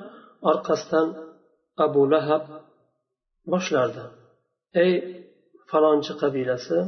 orqasidan 0.51 1.09
abu 1.85 2.03
lahab 2.13 2.45
boshlardi. 3.53 4.05
Ey 4.85 4.93
falonchi 5.71 6.13
qabilasi 6.23 6.79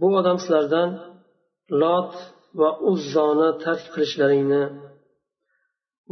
bu 0.00 0.06
odam 0.20 0.36
sizlardan 0.42 0.88
lot 1.82 2.12
va 2.60 2.70
uzzoni 2.90 3.50
tark 3.64 3.84
qilishlaringni 3.94 4.64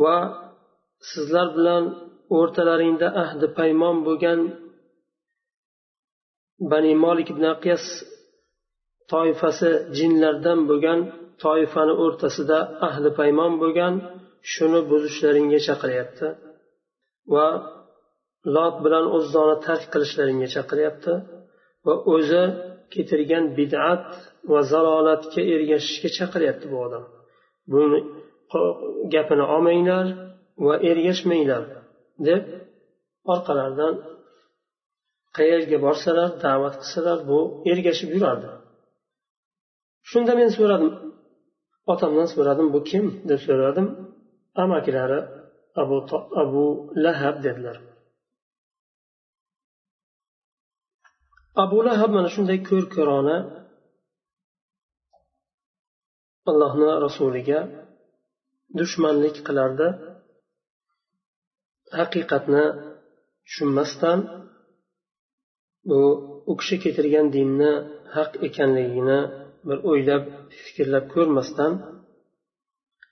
va 0.03 0.17
sizlar 1.11 1.49
bilan 1.59 1.85
o'rtalaringda 2.39 3.09
ahdi 3.23 3.47
paymon 3.59 3.97
bo'lgan 4.07 4.41
bani 6.73 6.93
molik 7.05 7.29
ibn 7.35 7.45
aqyas 7.55 7.85
toifasi 9.13 9.71
jinlardan 9.99 10.61
bo'lgan 10.71 11.01
toifani 11.43 11.95
o'rtasida 12.05 12.59
ahli 12.89 13.11
paymon 13.19 13.53
bo'lgan 13.63 13.95
shuni 14.53 14.81
buzishlaringga 14.91 15.61
chaqiryapti 15.69 16.29
va 17.35 17.47
lot 18.57 18.77
bilan 18.85 19.05
o'zzoni 19.17 19.57
tark 19.67 19.85
qilishlaringga 19.93 20.49
chaqiryapti 20.57 21.13
va 21.87 21.95
o'zi 22.15 22.43
keltirgan 22.95 23.45
bid'at 23.59 24.07
va 24.51 24.61
zalolatga 24.73 25.41
ergashishga 25.55 26.09
chaqiryapti 26.19 26.67
bu 26.73 26.77
odam. 26.87 27.05
Buni 27.73 27.99
gapini 29.15 29.45
olmanglar 29.55 30.07
va 30.67 30.75
ergashmanglar 30.91 31.63
deb 32.29 32.43
orqalaridan 33.33 33.95
qayerga 35.37 35.79
borsalar 35.87 36.31
da'vat 36.45 36.75
qilsalar 36.83 37.19
bu 37.31 37.39
ergashib 37.73 38.11
yurardi. 38.17 38.51
Shunda 40.11 40.33
men 40.41 40.51
so'radim 40.59 40.91
otamdan 41.93 42.29
so'radim 42.35 42.69
bu 42.75 42.81
kim? 42.91 43.05
deb 43.29 43.41
so'radim. 43.47 43.87
Amakilari 44.63 45.21
abu, 45.83 45.97
abu 46.43 46.63
lahab 47.05 47.37
dedilar. 47.47 47.77
Abu 51.65 51.79
lahab 51.89 52.11
mana 52.17 52.29
shunday 52.35 52.59
ko'r 52.69 52.85
ko'rona 52.97 53.37
allohni 56.51 56.89
rasuliga 57.07 57.61
dushmanlik 58.79 59.37
qilardi. 59.47 59.89
Haqiqatni 61.99 62.65
tushunmasdan 63.47 64.19
bu 65.89 66.01
u 66.51 66.53
kishi 66.61 66.77
keltirgan 66.83 67.27
dinni 67.37 67.73
haq 68.17 68.33
ekanligini 68.47 69.19
bir 69.69 69.79
o'ylab 69.91 70.25
fikrlab 70.63 71.05
ko'rmasdan 71.15 71.73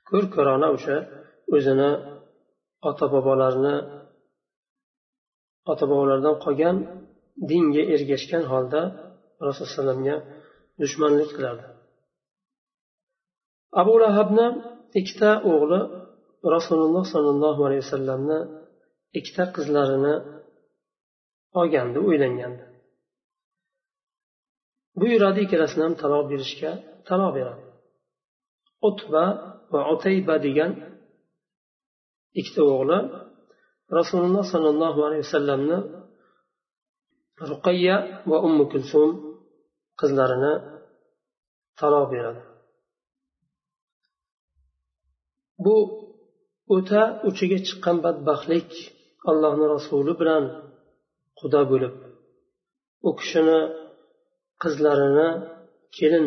ko'r 0.09 0.25
ko'rona 0.35 0.69
o'sha 0.77 0.97
o'zini 1.55 1.91
ota 2.89 3.07
bobolarini 3.15 3.77
ota 5.73 5.85
bobolardan 5.91 6.37
qolgan 6.45 6.77
dinga 7.51 7.83
ergashgan 7.95 8.45
holda 8.53 8.81
rasululloh 9.47 9.71
alayhivasallamga 9.71 10.17
dushmanlik 10.83 11.31
qilardi 11.37 11.67
abu 13.81 13.95
lahabni 14.03 14.47
ikkita 15.01 15.31
o'g'li 15.53 15.81
rasululloh 16.55 17.05
sollallohu 17.15 17.61
alayhi 17.67 17.83
vasallamni 17.87 18.39
ikkita 19.19 19.45
qizlarini 19.57 20.15
olgandi 21.61 21.99
uylangandi. 22.09 22.65
Buyuradi 25.01 25.41
ikkalasini 25.45 25.83
ham 25.87 25.95
taloq 26.03 26.25
berishga 26.33 26.71
taloq 27.09 27.31
beradi. 27.37 27.65
Utba 28.89 29.25
va 29.73 29.81
otayba 29.93 30.35
degan 30.47 30.71
ikkita 32.41 32.63
o'g'li 32.75 32.99
rasululloh 33.99 34.45
sollallohu 34.53 35.01
alayhi 35.07 35.25
vasallamni 35.27 35.79
ruqayya 37.51 37.97
va 38.31 38.37
ummu 38.47 38.65
kulsum 38.73 39.11
qizlarini 40.01 40.55
taloq 41.81 42.07
beradi. 42.15 42.43
Bu 45.65 45.77
o'ta 46.77 47.03
uchiga 47.29 47.59
chiqqan 47.67 47.97
badbaxtlik 48.05 48.71
allohni 49.31 49.67
rasuli 49.75 50.13
bilan 50.21 50.45
quda 51.41 51.63
bo'lib 51.71 51.95
u 53.09 53.11
kishini 53.19 53.59
qizlarini 54.63 55.29
kelin 55.99 56.27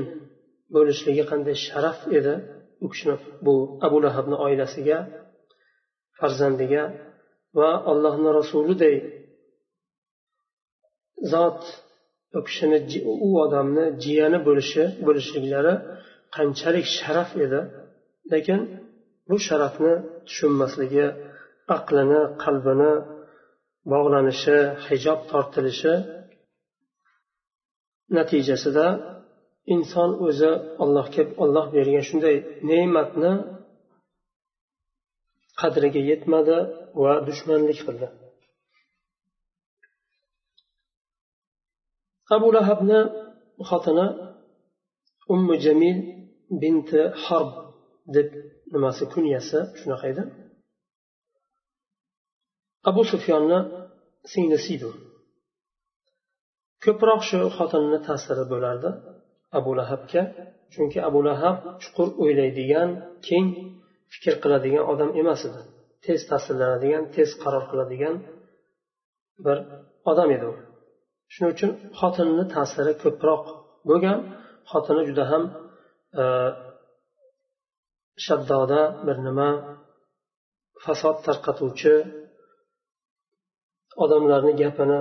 bo'lishligi 0.76 1.24
qanday 1.32 1.56
sharaf 1.68 2.00
edi? 2.18 2.34
U 2.84 2.86
kishini 2.92 3.16
bu 3.46 3.56
abu 3.86 3.98
lahabni 4.06 4.36
oilasiga 4.46 4.98
farzandiga 6.18 6.84
va 7.58 7.70
allohni 7.92 8.30
rasuliday 8.40 8.96
zot 11.34 11.62
u 12.38 12.40
kishini 12.48 12.78
u 13.28 13.30
odamni 13.46 13.86
jiyani 14.04 14.40
bo'lishi 14.48 14.84
bo'lishliklari 15.08 15.74
qanchalik 16.36 16.86
sharaf 16.98 17.30
edi? 17.46 17.60
Lekin 18.34 18.60
bu 19.30 19.36
sharafni 19.48 19.94
tushunmasligi 20.28 21.08
aqlini 21.78 22.22
qalbini 22.44 22.94
bog'lanishi 23.92 24.58
hijob 24.88 25.20
tortilishi 25.32 25.94
natijasida 28.18 28.88
inson 29.74 30.10
o'zi 30.28 30.52
allohga 30.84 31.24
olloh 31.44 31.66
bergan 31.76 32.04
shunday 32.10 32.36
ne'matni 32.70 33.34
qadriga 35.62 36.02
yetmadi 36.12 36.58
va 37.02 37.14
dushmanlik 37.28 37.80
qildi. 37.88 38.08
Abu 42.36 42.48
lahabni 42.56 43.00
xotini 43.70 44.08
ummu 45.34 45.56
jamil 45.66 45.98
binti 46.62 47.02
harb 47.26 47.52
deb 48.16 48.30
nimasi 48.74 49.04
kunyasi 49.14 49.60
shunaqa 49.80 50.06
edi. 50.14 50.24
Abu 52.90 53.02
sufyonni 53.12 53.60
singlisi 54.32 54.70
edi 54.78 54.90
ko'proq 56.86 57.22
shu 57.30 57.40
xotinini 57.58 58.00
ta'siri 58.08 58.46
bo'lardi 58.54 58.90
abu 59.60 59.72
lahabga 59.80 60.22
chunki 60.74 61.00
abu 61.10 61.20
lahab 61.28 61.56
chuqur 61.82 62.08
o'ylaydigan 62.24 62.90
keng 63.28 63.48
fikr 64.14 64.36
qiladigan 64.44 64.84
odam 64.94 65.10
emas 65.22 65.42
edi. 65.50 65.62
Tez 66.06 66.22
ta'sirlanadigan 66.32 67.04
tez 67.16 67.30
qaror 67.44 67.64
qiladigan 67.72 68.16
bir 69.46 69.58
odam 70.12 70.30
edi 70.36 70.46
u. 70.52 70.54
Shuning 71.34 71.52
uchun 71.56 71.72
xotinini 72.00 72.46
ta'siri 72.56 72.94
ko'proq 73.04 73.44
bo'lgan 73.90 74.20
xotini 74.72 75.02
juda 75.10 75.24
ham 75.32 75.44
e, 76.22 76.24
shaddoda 78.26 78.82
bir 79.06 79.18
nima 79.28 79.50
fasod 80.86 81.18
tarqatuvchi 81.28 81.94
odamlarni 84.04 84.54
gapini 84.62 85.00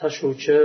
tashuvchi 0.00 0.58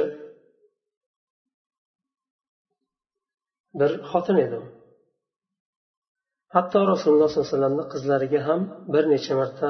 bir 3.79 3.91
xotin 4.09 4.37
edi. 4.45 4.59
Hatto 6.55 6.79
rasululloh 6.91 7.29
sollallohu 7.29 7.45
alayhi 7.45 7.55
vasallamni 7.55 7.85
qizlariga 7.93 8.39
ham 8.47 8.61
bir 8.93 9.03
necha 9.13 9.33
marta 9.41 9.69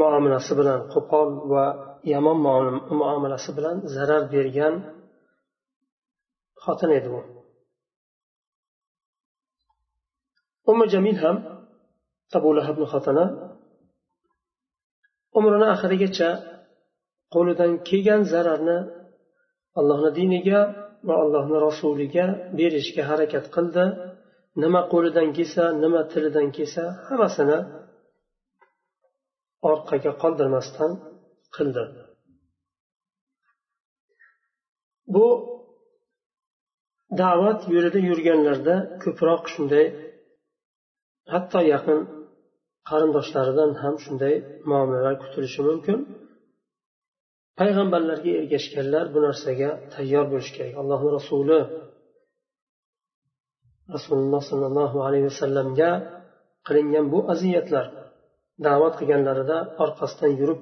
muomalasi 0.00 0.52
bilan 0.60 0.80
qo'pol 0.94 1.28
va 1.52 1.64
yomon 2.12 2.38
muomalasi 3.00 3.50
bilan 3.58 3.76
zarar 3.94 4.22
bergan 4.34 4.74
xotin 6.64 6.90
edi 6.98 7.08
u. 7.18 7.20
Umi 10.70 10.86
jamil 10.94 11.16
ham 11.24 11.36
abu 12.38 12.48
lahabni 12.58 12.86
xotini 12.92 13.26
umrini 15.38 15.66
oxirigacha 15.74 16.30
qo'lidan 17.34 17.72
kelgan 17.88 18.22
zararni 18.32 18.78
allohni 19.78 20.10
diniga 20.18 20.60
va 21.08 21.14
allohni 21.24 21.58
rasuliga 21.68 22.26
berishga 22.58 23.02
harakat 23.10 23.46
qildi. 23.56 23.84
Nima 24.62 24.80
qo'lidan 24.92 25.28
kelsa 25.36 25.64
nima 25.82 26.02
tilidan 26.12 26.48
kelsa 26.56 26.84
hammasini 27.08 27.58
orqaga 29.72 30.12
qoldirmasdan 30.22 30.92
qildi. 31.56 31.84
Bu 35.14 35.26
da'vat 37.22 37.60
yo'lida 37.74 38.00
yurganlarda 38.08 38.76
ko'proq 39.02 39.42
shunday 39.54 39.86
hatto 41.32 41.60
yaqin 41.74 42.00
qarindoshlaridan 42.90 43.70
ham 43.82 43.94
shunday 44.04 44.34
muomalalar 44.70 45.14
kutilishi 45.22 45.60
mumkin. 45.68 45.98
Payg'ambarlarga 47.60 48.30
ergashganlar 48.40 49.04
bu 49.14 49.18
narsaga 49.26 49.70
tayyor 49.94 50.24
bo'lishi 50.32 50.52
kerak. 50.56 50.74
Allohni 50.82 51.10
rasuli 51.18 51.58
rasululloh 53.94 54.42
sollallohu 54.50 54.98
alayhi 55.06 55.26
vasallamga 55.32 55.90
qilingan 56.66 57.06
bu 57.12 57.18
aziyatlar 57.32 57.86
da'vat 58.66 58.94
qilganlarida 59.00 59.58
orqasidan 59.84 60.32
yurib 60.40 60.60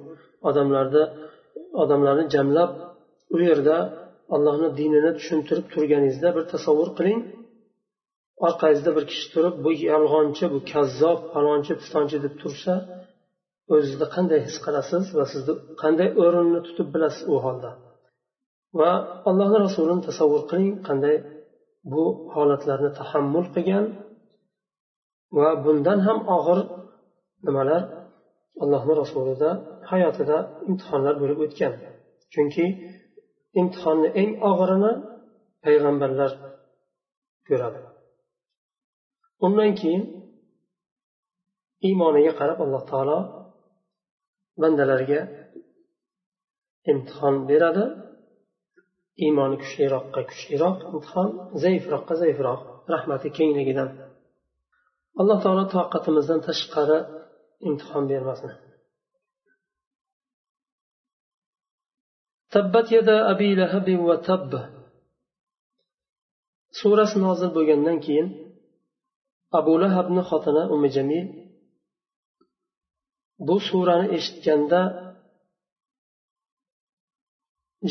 odamlarni 0.49 1.03
odamlarni 1.83 2.25
jamlab 2.35 2.71
u 3.35 3.37
yerda 3.47 3.77
allohni 4.35 4.69
dinini 4.79 5.11
tushuntirib 5.19 5.65
turganingizda 5.73 6.29
bir 6.35 6.43
tasavvur 6.53 6.89
qiling. 6.97 7.19
Orqangizda 8.47 8.91
bir 8.97 9.05
kishi 9.11 9.27
turib 9.33 9.55
bu 9.65 9.71
yolg'onchi 9.91 10.45
bu 10.53 10.59
kazzob 10.71 11.19
falonchi 11.33 11.73
pistonchi 11.81 12.17
deb 12.25 12.33
tursa 12.41 12.73
o'zingizni 13.73 14.07
qanday 14.15 14.39
his 14.47 14.57
qilasiz 14.65 15.03
va 15.17 15.25
sizni 15.33 15.53
qanday 15.81 16.09
o'rinni 16.23 16.59
tutib 16.67 16.87
bilasiz 16.93 17.23
u 17.33 17.35
holda? 17.45 17.71
Va 18.79 18.91
allohni 19.29 19.57
rasulini 19.65 20.01
tasavvur 20.07 20.41
qiling 20.49 20.71
qanday 20.87 21.15
bu 21.91 22.03
holatlarni 22.35 22.91
tahammul 22.99 23.45
qilgan 23.55 23.85
va 25.37 25.49
bundan 25.65 25.99
ham 26.07 26.19
og'ir 26.37 26.59
nimalar 27.47 27.81
allohni 28.63 28.93
rasulida 29.01 29.49
hayotida 29.91 30.37
imtihonlar 30.69 31.15
bo'lib 31.21 31.39
o'tgan. 31.45 31.73
Chunki 32.33 32.65
imtihonni 33.61 34.09
eng 34.21 34.31
og'irini 34.49 34.91
payg'ambarlar 35.63 36.31
ko'radi. 37.47 37.79
Undan 39.45 39.71
keyin 39.79 40.03
iymoniga 41.87 42.33
qarab 42.39 42.59
alloh 42.65 42.83
taolo 42.91 43.19
bandalarga 44.61 45.21
imtihon 46.91 47.35
beradi. 47.49 47.85
Iymoni 49.25 49.57
kuchliroqqa 49.63 50.21
kuchliroq 50.29 50.77
imtihon 50.91 51.29
zaifroqqa 51.63 52.13
zaifroq 52.21 52.61
rahmati 52.93 53.27
kengligidan. 53.37 53.89
Alloh 55.19 55.37
taolo 55.43 55.63
toqatimizdan 55.75 56.39
tashqari 56.47 56.99
imtihon 57.67 58.03
bermasin 58.11 58.51
tabbat 62.55 62.87
yada 62.97 63.15
abi 63.31 63.49
lahabi 63.61 63.95
va 64.07 64.17
tabb. 64.29 64.51
Surasi 66.79 67.17
nozil 67.25 67.49
bo'lgandan 67.57 67.97
keyin 68.05 68.27
abu 69.59 69.73
lahabni 69.83 70.21
xotini 70.29 70.63
umi 70.75 70.89
jamil 70.95 71.25
bu 73.47 73.55
surani 73.67 74.07
eshitganda 74.17 74.81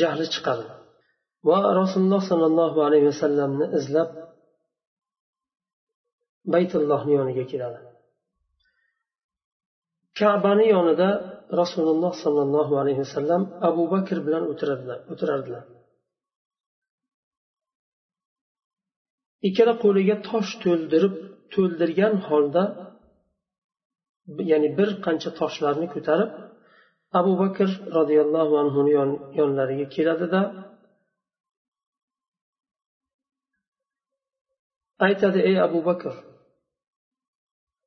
jahli 0.01 0.27
chiqadi. 0.35 0.67
Va 1.49 1.59
rasululloh 1.81 2.23
sollallohu 2.31 2.79
alayhi 2.87 3.07
vasallamni 3.13 3.67
izlab 3.79 4.11
baytullohni 6.53 7.13
yoniga 7.19 7.45
keladi. 7.53 7.81
Kabani 10.19 10.67
yonida 10.75 11.09
rasululloh 11.61 12.13
sollallohu 12.25 12.75
alayhi 12.83 13.01
vasallam 13.07 13.43
abu 13.69 13.83
bakr 13.95 14.17
bilan 14.27 14.43
o'tirardilar. 15.13 15.65
Ikkala 19.49 19.75
qo'liga 19.85 20.17
tosh 20.29 20.51
to'ldirib 20.65 21.15
to'ldirgan 21.55 22.15
holda 22.29 22.63
ya'ni 24.51 24.69
bir 24.79 24.91
qancha 25.05 25.31
toshlarni 25.41 25.87
ko'tarib 25.95 26.31
abu 27.21 27.33
bakr 27.43 27.69
roziyallohu 27.99 28.55
anhuni 28.63 28.93
yonlariga 29.41 29.87
keladida 29.95 30.41
aytadi 35.07 35.39
ey 35.49 35.57
abu 35.67 35.81
bakr 35.89 36.15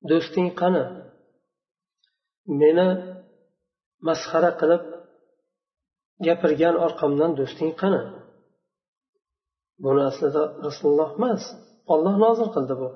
do'sting 0.10 0.50
qani? 0.62 0.84
Meni 2.62 2.88
masxara 4.08 4.52
qilib 4.60 4.84
gapirgan 6.28 6.76
orqamdan 6.86 7.32
do'sting 7.40 7.72
qani? 7.82 8.02
Buni 9.84 10.02
aslida 10.10 10.44
rasululloh 10.68 11.10
emas 11.18 11.44
olloh 11.94 12.16
nozil 12.26 12.50
qildi 12.56 12.76
bu 12.82 12.90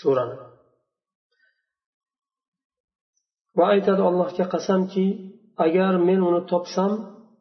surani. 0.00 0.36
Va 3.58 3.64
aytadi 3.74 4.02
allohga 4.08 4.44
qasamki 4.54 5.06
agar 5.66 5.92
men 6.08 6.20
uni 6.28 6.42
topsam 6.52 6.92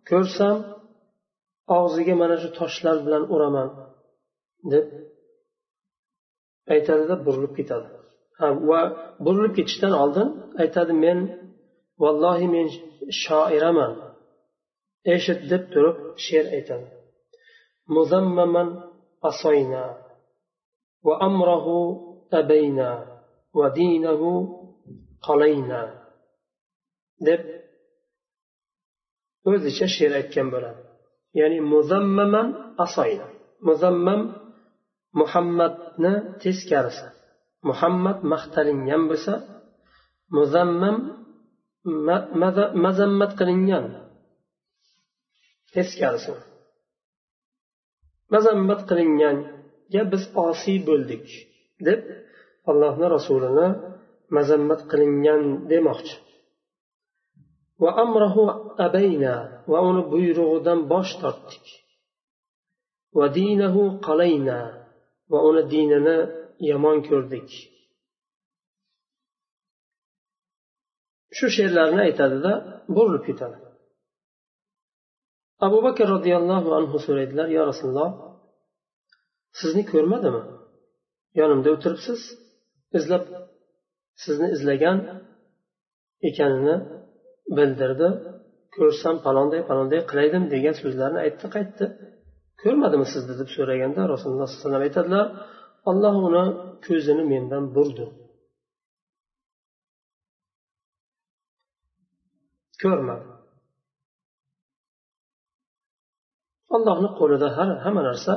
ko'rsam 0.10 0.58
og'ziga 1.78 2.14
mana 2.22 2.36
shu 2.42 2.50
toshlar 2.60 2.98
bilan 3.06 3.24
uraman 3.36 3.70
deb 4.72 4.86
aytadida 6.74 7.16
burilib 7.26 7.54
ketadi. 7.60 7.88
Ha 8.40 8.48
va 8.70 8.82
burilib 9.26 9.54
ketishdan 9.58 9.94
oldin 10.04 10.28
aytadi 10.64 10.94
men 11.06 11.20
vallohi 12.04 12.48
men 12.56 12.68
shoiraman 13.24 13.94
eshit 15.16 15.40
deb 15.52 15.64
turib 15.74 15.98
she'r 16.26 16.46
aytadi. 16.58 16.88
Muzammaman 17.96 18.70
asoyna 19.30 19.86
va 21.06 21.14
amrahu 21.28 21.78
abayna 22.40 22.90
va 23.58 23.68
dinahu 23.80 24.30
qolayna 25.26 25.82
deb 27.28 27.42
o'zicha 29.52 29.88
she'r 29.96 30.14
aytgan 30.20 30.48
bo'ladi. 30.54 30.82
Ya'ni 31.40 31.60
muzammaman 31.74 32.48
asoyna 32.86 33.28
muzammam 33.68 34.22
muhammadni 35.20 36.14
teskarisi. 36.44 37.08
Muhammad 37.70 38.18
maqtalingan 38.34 39.04
bo'lsa 39.12 39.34
muzammam 40.38 40.98
mazammat 42.86 43.32
qilingan 43.40 43.86
teskarisi. 45.74 46.34
Mazammat 48.34 48.82
qilinganga 48.90 50.02
biz 50.14 50.24
osiy 50.48 50.78
bo'ldik 50.90 51.26
deb 51.88 52.02
allohni 52.70 53.08
rasulini 53.16 53.68
mazammat 54.38 54.82
qilingan 54.92 55.42
demoqchi. 55.72 56.16
Va 57.82 57.90
amrahu 58.04 58.44
abayna 58.86 59.36
va 59.72 59.80
uni 59.90 60.04
buyrug'idan 60.12 60.80
bosh 60.92 61.14
tortdik. 61.22 61.66
Va 63.18 63.26
dinahu 63.38 63.82
qalayna 64.08 64.60
va 65.32 65.40
uni 65.50 65.64
dinini 65.74 66.18
yomon 66.70 66.98
ko'rdik. 67.10 67.50
Shu 71.38 71.46
she'rlarni 71.56 72.02
aytadida 72.08 72.54
burilib 72.96 73.24
ketadi. 73.30 73.58
Abu 75.66 75.78
bakr 75.86 76.06
roziyallohu 76.16 76.70
anhu 76.80 76.98
so'raydilar 77.06 77.48
yo 77.58 77.62
rasululloh 77.72 78.12
sizni 79.60 79.84
ko'rmadimi? 79.92 80.44
Yonimda 81.40 81.70
o'tiribsiz 81.76 82.22
izlab 82.98 83.24
sizni 84.24 84.48
izlagan 84.56 84.98
ekanini 86.30 86.76
bildirdi 87.58 88.10
ko'rsam 88.76 89.16
palonday 89.26 89.62
palonday 89.70 90.02
qilaydim 90.12 90.44
degan 90.54 90.76
so'zlarni 90.82 91.20
aytdi 91.26 91.48
qaytdi. 91.56 91.86
Ko'rmadimi 92.62 93.06
sizni 93.14 93.34
deb 93.42 93.50
so'raganda 93.56 94.02
rasululloh 94.14 94.48
sollallohu 94.50 94.68
alayhi 94.68 94.68
vasallam 94.68 94.84
aytadilar 94.88 95.26
olloh 95.90 96.16
uni 96.28 96.44
ko'zini 96.88 97.24
mendan 97.34 97.64
burdi. 97.76 98.06
Ko'rmadi. 102.84 103.26
Allohni 106.76 107.10
qo'lida 107.20 107.48
har 107.58 107.70
hamma 107.84 108.02
narsa 108.10 108.34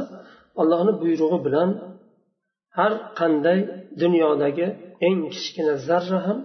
allohni 0.61 0.93
buyrug'i 1.03 1.39
bilan 1.47 1.71
har 2.79 2.93
qanday 3.21 3.59
dunyodagi 4.03 4.67
eng 5.07 5.19
kichkina 5.35 5.75
zarra 5.89 6.19
ham 6.27 6.39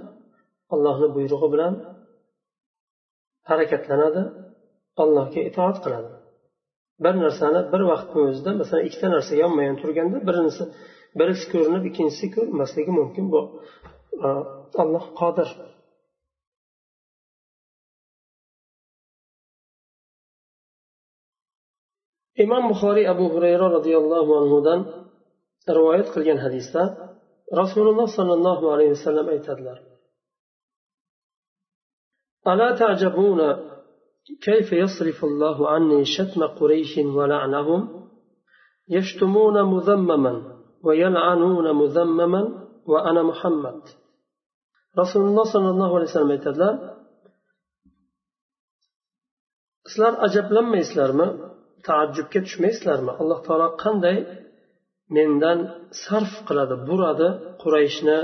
allohni 0.74 1.08
buyrug'i 1.16 1.50
bilan 1.54 1.74
harakatlanadi 3.50 4.22
allohga 5.04 5.42
itoat 5.50 5.78
qiladi. 5.84 6.12
Bir 7.04 7.14
narsani 7.24 7.62
bir 7.74 7.82
vaqtni 7.92 8.22
o'zida 8.30 8.52
masalan 8.62 8.84
ikkita 8.88 9.08
narsa 9.16 9.34
yonma 9.44 9.62
yon 9.68 9.78
turganda 9.82 10.18
birinisi 10.28 10.64
birisi 11.20 11.46
ko'rinib 11.54 11.84
ikkinchisi 11.90 12.28
ko'rinmasligi 12.36 12.92
mumkin 13.00 13.26
bu 13.34 13.42
e, 14.26 14.28
alloh 14.84 15.06
qodir. 15.22 15.50
Imom 22.44 22.64
buxoriy 22.72 23.06
abu 23.14 23.26
hurayra 23.34 23.68
roziyallohu 23.78 24.32
anhudan 24.42 24.82
rivoyat 25.78 26.08
qilgan 26.16 26.40
hadisda 26.46 26.82
rasululloh 27.62 28.08
sollallohu 28.18 28.66
alayhi 28.74 28.92
vasallam 28.96 29.28
aytadilar 29.36 29.78
ألا 32.49 32.79
تعجبون 32.79 33.41
كيف 34.43 34.73
يصرف 34.73 35.25
الله 35.25 35.71
عني 35.71 36.05
شتم 36.05 36.47
قريش 36.47 36.99
ولعنهم 36.99 37.81
يشتمون 38.89 39.63
مذمما 39.63 40.33
ويلعنون 40.83 41.77
مذمما 41.77 42.43
وأنا 42.87 43.23
محمد 43.23 43.81
رسول 44.99 45.23
الله 45.23 45.45
صلى 45.53 45.71
الله 45.71 45.91
عليه 45.97 46.09
وسلم 46.11 46.31
aytadilar 46.37 46.75
sizlar 49.87 50.15
ajablanmaysizlarmi 50.27 51.27
taajjubga 51.87 52.41
tushmaysizlarmi 52.47 53.13
alloh 53.21 53.39
taolo 53.47 53.69
qanday 53.85 54.17
mendan 55.17 55.59
sarf 56.05 56.33
qiladi 56.49 56.77
buradi 56.89 57.29
qurayshni 57.63 58.19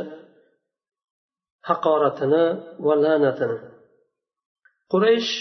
haqoratini 1.68 2.44
va 2.86 2.94
la'natini 3.04 3.58
Quraysh 4.95 5.31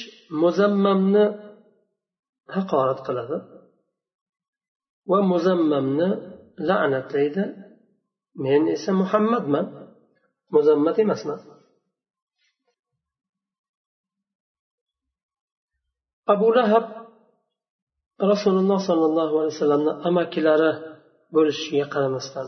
muzammamni 0.43 1.25
haqorat 2.57 3.01
qiladi 3.07 3.37
va 5.11 5.19
muzammamni 5.33 6.09
la'natlaydi. 6.69 7.45
Men 8.45 8.63
esa 8.77 8.91
muhammadman. 9.03 9.67
Muzammat 10.55 10.97
emasman. 11.05 11.41
Abu 16.35 16.49
lahab 16.57 16.87
rasululloh 18.33 18.79
sollallohu 18.89 19.35
alayhi 19.41 19.55
vasallamni 19.57 19.93
amakilari 20.09 20.73
bo'lishiga 21.35 21.87
qaramasdan 21.95 22.47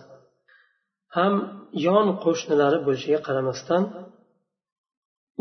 ham 1.16 1.34
yon 1.86 2.06
qo'shnilari 2.24 2.78
bo'lishiga 2.86 3.20
qaramasdan 3.28 3.82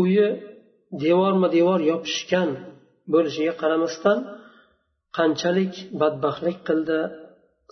uyi 0.03 0.27
devorma 1.03 1.47
devor 1.57 1.79
yopishgan 1.91 2.49
bo'lishiga 3.13 3.53
qaramasdan 3.61 4.17
qanchalik 5.17 5.73
badbaxtlik 6.01 6.57
qildi 6.67 6.99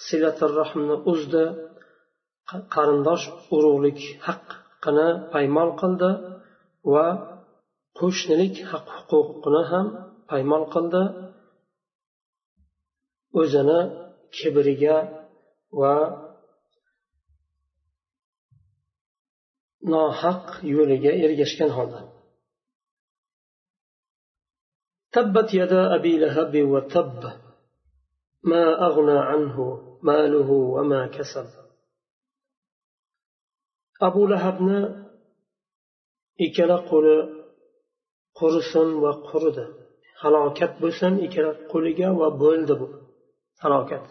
silaturrohmni 0.07 0.95
uzdi 1.11 1.45
qarindosh 2.75 3.25
urug'lik 3.55 3.99
haqqini 4.27 5.09
paymol 5.33 5.69
qildi 5.81 6.11
va 6.93 7.07
qo'shnilik 7.99 8.55
haq 8.71 8.87
huquqini 9.09 9.61
ham 9.71 9.87
paymol 10.31 10.63
qildi. 10.73 11.03
O'zini 13.41 13.79
kibriga 14.35 14.97
va 15.79 15.95
nohaq 19.93 20.43
yo'liga 20.75 21.11
ergashgan 21.25 21.71
holda. 21.77 21.99
تبت 25.12 25.54
يدا 25.54 25.94
أبي 25.94 26.18
لهب 26.18 26.62
وتب 26.72 27.22
ما 28.50 28.64
أغنى 28.86 29.18
عنه 29.30 29.56
ماله 30.02 30.50
وما 30.50 31.06
كسب 31.06 31.48
أبو 34.02 34.26
لهبنا 34.26 35.08
ikkala 36.46 36.76
qo'li 36.90 37.16
qurisin 38.38 38.88
va 39.02 39.12
quridi 39.28 39.64
halokat 40.22 40.72
bo'lsin 40.82 41.12
ikkala 41.26 41.52
qo'liga 41.72 42.08
va 42.20 42.28
bo'ldi 42.42 42.74
bu 42.80 42.86
halokat 43.62 44.04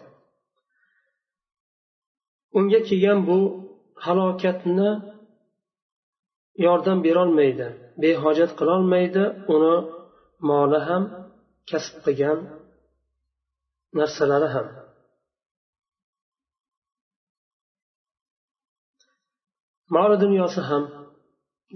unga 2.58 2.80
kelgan 2.88 3.18
bu 3.28 3.38
halokatni 4.04 4.90
yordam 6.66 6.98
berolmaydi 7.06 7.68
behojat 8.02 8.50
qilolmaydi 8.58 9.24
uni 9.54 9.74
moli 10.49 10.79
ham 10.87 11.03
kasb 11.69 11.95
qilgan 12.05 12.39
narsalari 13.99 14.49
ham. 14.55 14.67
Moli 19.95 20.15
dunyosi 20.23 20.61
ham 20.69 20.83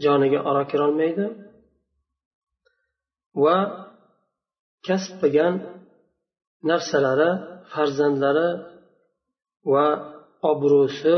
joniga 0.03 0.39
oro 0.49 0.63
kirolmaydi 0.71 1.25
va 3.43 3.57
kasb 4.87 5.11
qilgan 5.21 5.53
narsalari 6.69 7.29
farzandlari 7.71 8.49
va 9.73 9.85
obro'si 10.51 11.17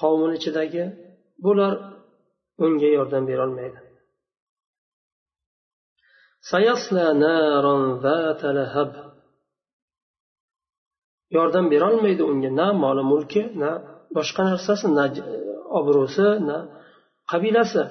qavmini 0.00 0.34
ichidagi 0.40 0.84
bular 1.44 1.72
unga 2.64 2.88
yordam 2.96 3.24
berolmaydi. 3.30 3.78
Yordam 11.36 11.64
berolmaydi 11.72 12.22
unga 12.30 12.50
na 12.58 12.66
moli 12.82 13.02
mulki 13.12 13.42
na 13.62 13.70
boshqa 14.14 14.42
narsasi 14.50 14.88
na 14.98 15.04
obro'si 15.78 16.28
na 16.48 16.56
qabilasi. 17.30 17.82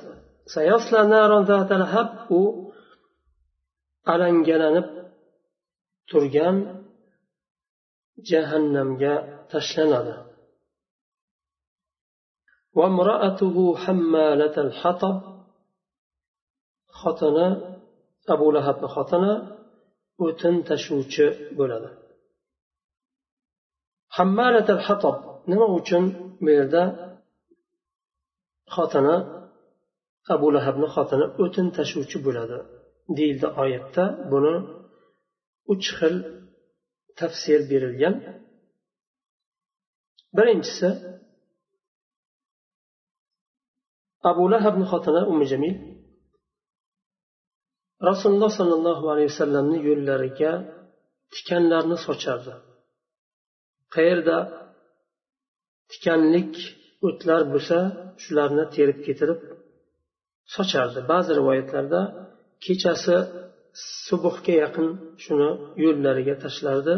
U 2.40 2.42
alangalanib 4.14 4.88
turgan 6.10 6.56
jahannamga 8.30 9.14
tashlanadi. 9.52 10.16
Xotini 17.00 17.48
abu 18.34 18.48
lahabni 18.56 18.88
xotini 18.96 19.34
o'tin 20.26 20.56
tashuvchi 20.70 21.26
bo'ladi. 21.60 21.90
Hammalatal 24.18 24.82
hatob 24.88 25.18
nima 25.52 25.68
uchun 25.80 26.04
bu 26.44 26.50
yerda 26.58 26.84
xotini 28.76 29.16
abu 30.36 30.48
lahabni 30.56 30.88
xotini 30.96 31.26
o'tin 31.44 31.68
tashuvchi 31.78 32.18
bo'ladi 32.26 32.58
deyildi 33.18 33.48
oyatda. 33.64 34.04
Buni 34.32 34.56
uch 35.74 35.88
xil 35.98 36.16
tafsir 37.20 37.60
berilgan. 37.72 38.16
Birinchisi 40.38 40.90
abu 44.30 44.44
lahabni 44.54 44.86
xotini 44.92 45.22
umi 45.32 45.46
jamil 45.52 45.76
rasululloh 48.10 48.52
sollallohu 48.60 49.06
alayhi 49.14 49.30
vasallamni 49.34 49.80
yo'llariga 49.90 50.52
tikanlarni 51.34 51.98
sochardi. 52.08 52.54
Qayerda 53.96 54.38
tikanlik 55.92 56.54
o'tlar 57.08 57.42
bo'lsa 57.54 57.78
shularni 58.24 58.66
terib 58.76 59.00
ketirib 59.08 59.40
sochardi. 60.56 61.00
Ba'zi 61.12 61.32
rivoyatlarda 61.40 62.02
kechasi 62.66 63.18
subuhga 64.08 64.54
yaqin 64.64 64.88
shuni 65.24 65.50
yo'llariga 65.84 66.36
tashlardi. 66.44 66.96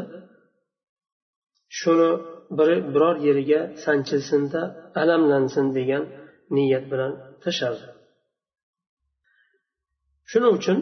Shuni 1.79 2.09
bir 2.57 2.69
biror 2.93 3.15
yeriga 3.27 3.61
sanchilsinda 3.83 4.61
alamlansin 5.01 5.65
degan 5.77 6.03
niyat 6.55 6.85
bilan 6.91 7.13
tashlardi 7.45 7.87
shuning 10.29 10.53
uchun 10.59 10.77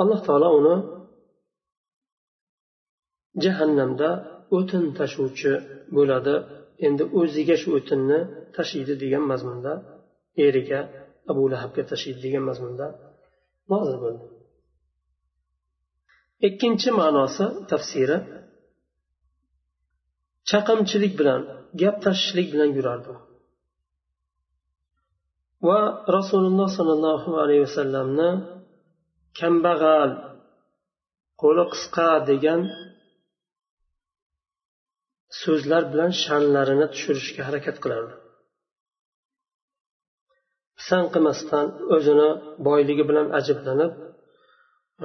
alloh 0.00 0.20
taolo 0.26 0.48
uni 0.60 0.76
jahannamda 3.44 4.08
o'tin 4.56 4.84
tashuvchi 4.98 5.52
bo'ladi. 5.96 6.34
Endi 6.86 7.04
o'ziga 7.20 7.56
shu 7.62 7.68
o'tinni 7.78 8.18
tashiydi 8.56 8.94
degan 9.02 9.24
mazmunda 9.32 9.72
eriga 10.46 10.80
abu 11.30 11.42
lahabga 11.52 11.82
tashiydi 11.92 12.20
degan 12.26 12.44
mazmunda 12.50 12.86
nozil 13.72 13.96
bo'ldi. 14.04 14.24
Ikkinchi 16.48 16.90
ma'nosi 17.00 17.46
tafsiri 17.72 18.18
chaqimchilik 20.50 21.12
bilan 21.20 21.40
gap 21.80 21.96
tashishlik 22.06 22.46
bilan 22.54 22.70
yurardi 22.76 23.12
va 25.66 25.80
rasululloh 26.16 26.68
sollallohu 26.78 27.30
alayhi 27.42 27.62
vasallamni 27.66 28.30
kambag'al 29.38 30.10
qo'li 31.42 31.64
qisqa 31.72 32.08
degan 32.30 32.60
so'zlar 35.42 35.82
bilan 35.92 36.10
sha'nlarini 36.24 36.86
tushirishga 36.94 37.42
harakat 37.48 37.76
qilardi. 37.84 38.14
Pisand 40.78 41.08
qilmasdan 41.14 41.66
o'zini 41.94 42.28
boyligi 42.66 43.04
bilan 43.10 43.26
ajablanib 43.38 43.92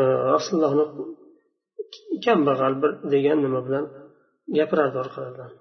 e, 0.01 0.03
rasulullohni 0.33 0.85
kambag'al 2.25 2.73
bir 2.81 2.91
degan 3.13 3.37
nima 3.45 3.59
bilan 3.67 3.85
gapirardi 4.57 4.97
orqalaridan 5.03 5.51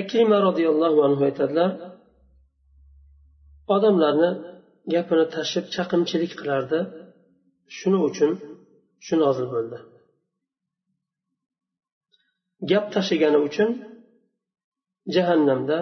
akrima 0.00 0.38
roziyallohu 0.46 0.98
anhu 1.06 1.22
aytadilar 1.28 1.70
odamlarni 3.74 4.30
gapini 4.94 5.24
tashib 5.36 5.64
chaqimchilik 5.74 6.32
qilardi. 6.40 6.78
Shuning 7.76 8.02
uchun 8.10 8.30
shu 9.06 9.14
nozil 9.22 9.46
bo'ldi. 9.54 9.78
Gap 12.70 12.84
tashigani 12.96 13.38
uchun 13.48 13.70
jahannamda 15.14 15.78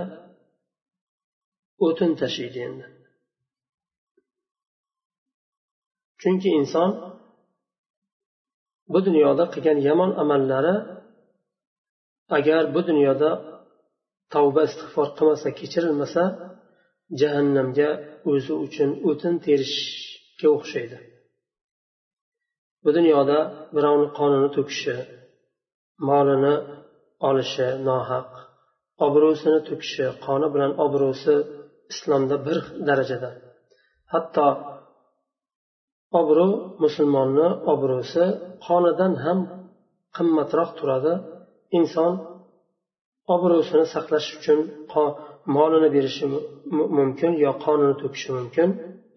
o'tin 1.86 2.10
tashiydi 2.20 2.58
endi. 2.68 2.86
Chunki 6.20 6.48
inson 6.60 6.90
bu 8.92 8.98
dunyoda 9.06 9.44
qilgan 9.52 9.78
yomon 9.88 10.10
amallari 10.22 10.74
agar 12.36 12.62
bu 12.74 12.80
dunyoda 12.88 13.30
tavba 14.34 14.62
istig'for 14.68 15.08
qilmasa 15.18 15.48
kechirilmasa 15.58 16.22
jahannamga 17.20 17.90
o'zi 18.30 18.52
uchun 18.64 18.90
o'tin 19.08 19.34
terishga 19.46 20.48
o'xshaydi. 20.56 20.98
Bu 22.82 22.90
dunyoda 22.96 23.38
birovni 23.74 24.08
qonini 24.18 24.48
to'kishi 24.56 24.96
molini 26.08 26.54
olishi 27.28 27.68
nohaq 27.88 28.30
obro'sini 29.06 29.60
to'kishi 29.68 30.06
qoni 30.26 30.46
bilan 30.54 30.72
obro'si 30.84 31.34
islomda 31.92 32.36
bir 32.46 32.58
darajada. 32.88 33.30
Hatto 34.12 34.46
obro' 36.20 36.52
musulmonni 36.82 37.48
obro'si 37.72 38.24
qonidan 38.66 39.12
ham 39.24 39.38
qimmatroq 40.16 40.70
turadi. 40.78 41.12
Inson 41.78 42.12
obro'sini 43.34 43.86
saqlash 43.94 44.28
uchun 44.38 44.58
molini 45.56 45.88
berishi 45.96 46.24
mumkin 46.98 47.32
yo 47.44 47.52
qonini 47.64 47.94
to'kishi 48.02 48.30
mumkin 48.38 48.68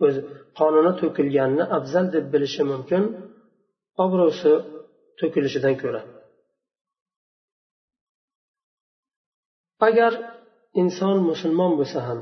o'zi 0.06 0.20
qonini 0.60 0.92
to'kilganini 1.02 1.66
afzal 1.78 2.06
deb 2.16 2.26
bilishi 2.34 2.64
mumkin 2.72 3.04
obro'si 4.04 4.52
to'kilishidan 5.20 5.76
ko'ra. 5.84 6.02
Agar 9.88 10.12
inson 10.82 11.18
musulmon 11.30 11.72
bo'lsa 11.80 12.00
ham 12.08 12.20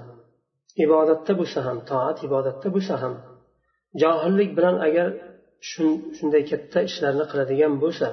ibodatda 0.85 1.33
bo'lsa 1.41 1.59
ham 1.67 1.77
toat 1.89 2.17
ibodatda 2.27 2.67
bo'lsa 2.75 2.95
ham 3.03 3.13
johillik 4.01 4.49
bilan 4.57 4.75
agar 4.87 5.07
shunday 5.71 6.43
katta 6.51 6.79
ishlarni 6.89 7.25
qiladigan 7.31 7.73
bo'lsa 7.83 8.07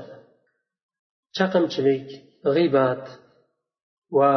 chaqimchilik 1.37 2.07
g'iybat 2.55 3.03
va 4.17 4.33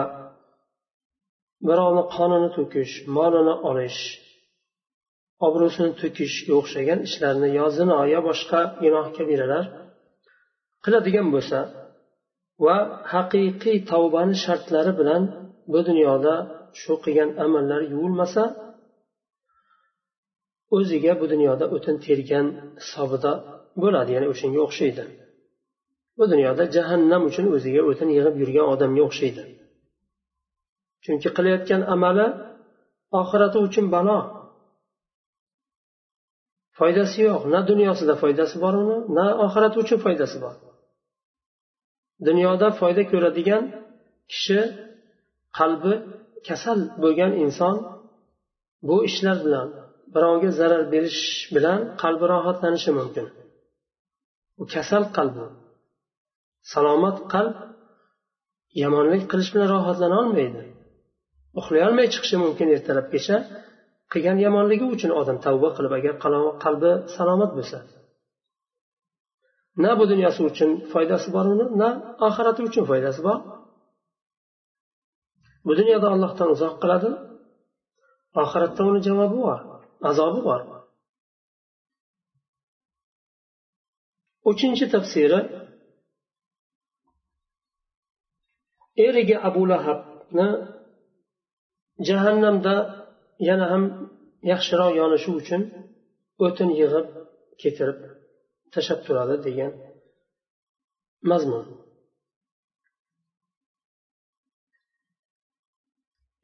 birovni 1.67 2.03
qonini 2.15 2.49
to'kish 2.57 2.93
molini 3.17 3.55
olish 3.69 3.99
obro'sini 5.47 5.91
to'kishga 6.01 6.53
o'xshagan 6.59 6.99
ishlarni 7.07 7.49
yo 7.59 7.65
zino 7.77 7.97
yo 8.13 8.19
boshqa 8.29 8.59
gunoh 8.83 9.07
kabiralar 9.17 9.65
qiladigan 10.83 11.27
bo'lsa 11.35 11.59
va 12.65 12.77
haqiqiy 13.13 13.77
tavbani 13.91 14.35
shartlari 14.45 14.91
bilan 14.99 15.23
bu 15.71 15.79
dunyoda 15.89 16.35
shu 16.81 16.93
qilgan 17.03 17.29
amallari 17.45 17.85
yuvilmasa 17.93 18.43
o'ziga 20.77 21.13
bu 21.21 21.25
dunyoda 21.33 21.65
o'tin 21.75 21.95
tergan 22.05 22.47
hisobida 22.81 23.31
bo'ladi 23.81 24.09
ya'ni 24.15 24.27
o'shanga 24.33 24.59
o'xshaydi. 24.67 25.03
Bu 26.17 26.23
dunyoda 26.31 26.63
jahannam 26.75 27.21
uchun 27.29 27.45
o'ziga 27.55 27.81
o'tin 27.89 28.09
yig'ib 28.17 28.35
yurgan 28.41 28.65
odamga 28.73 29.01
o'xshaydi. 29.09 29.43
Chunki 31.03 31.29
qilayotgan 31.35 31.81
amali 31.93 32.27
oxirati 33.19 33.57
uchun 33.67 33.85
balo 33.95 34.19
foydasi 36.79 37.17
yo'q. 37.27 37.41
Na 37.53 37.59
dunyosida 37.69 38.13
foydasi 38.21 38.55
bor 38.63 38.73
uni 38.83 38.97
na 39.17 39.25
oxirati 39.45 39.77
uchun 39.83 39.99
foydasi 40.05 40.37
bor. 40.43 40.55
Dunyoda 42.27 42.67
foyda 42.79 43.03
ko'radigan 43.11 43.63
kishi 44.31 44.59
qalbi 45.57 45.93
kasal 46.47 46.79
bo'lgan 47.03 47.31
inson 47.43 47.75
bu 48.87 48.95
ishlar 49.09 49.37
bilan 49.45 49.67
birovga 50.13 50.49
zarar 50.59 50.83
berish 50.93 51.21
bilan 51.55 51.79
qalbi 52.01 52.25
rohatlanishi 52.33 52.91
mumkin. 52.99 53.27
U 54.61 54.63
kasal 54.73 55.03
qalb. 55.17 55.37
Salomat 56.73 57.17
qalb 57.33 57.55
yomonlik 58.83 59.23
qilish 59.31 59.49
bilan 59.53 59.69
rohatlana 59.75 60.15
olmaydi. 60.23 60.61
Uxlayolmay 61.59 62.07
chiqishi 62.13 62.37
mumkin 62.43 62.67
ertalabgacha 62.75 63.37
qilgan 64.11 64.37
yomonligi 64.45 64.85
uchun 64.95 65.11
odam 65.21 65.37
tavba 65.45 65.69
qilib 65.77 65.93
agar 65.99 66.13
qalbi 66.63 66.91
salomat 67.15 67.51
bo'lsa. 67.57 67.79
Na 69.83 69.91
bu 69.99 70.03
dunyosi 70.11 70.41
uchun 70.49 70.69
foydasi 70.91 71.27
bor 71.35 71.45
uni 71.53 71.65
na 71.81 71.89
oxirati 72.27 72.61
uchun 72.69 72.83
foydasi 72.91 73.21
bor. 73.27 73.39
Bu 75.65 75.73
dunyoda 75.79 76.07
allohdan 76.13 76.47
uzoq 76.55 76.75
qiladi. 76.81 77.09
Oxiratda 78.43 78.81
uni 78.89 78.99
javobi 79.07 79.37
bor 79.47 79.59
azobi 80.09 80.41
bor. 80.49 80.61
Uchinchi 84.51 84.85
tafsiri 84.93 85.39
eriga 89.07 89.37
abu 89.47 89.61
lahabni 89.71 90.47
jahannamda 92.07 92.75
yana 93.47 93.65
ham 93.71 93.83
yaxshiroq 94.51 94.91
yonishi 95.01 95.29
uchun 95.39 95.61
o'tin 96.45 96.69
yig'ib 96.79 97.07
ketirib 97.61 97.99
tashlab 98.73 98.99
turadi 99.05 99.35
degan 99.47 99.71
mazmun. 101.29 101.65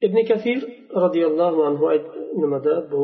Ibn 0.06 0.18
kafir 0.32 0.60
roziyallohu 1.04 1.60
anhu 1.70 1.86
nimada? 2.42 2.74
Bu 2.92 3.02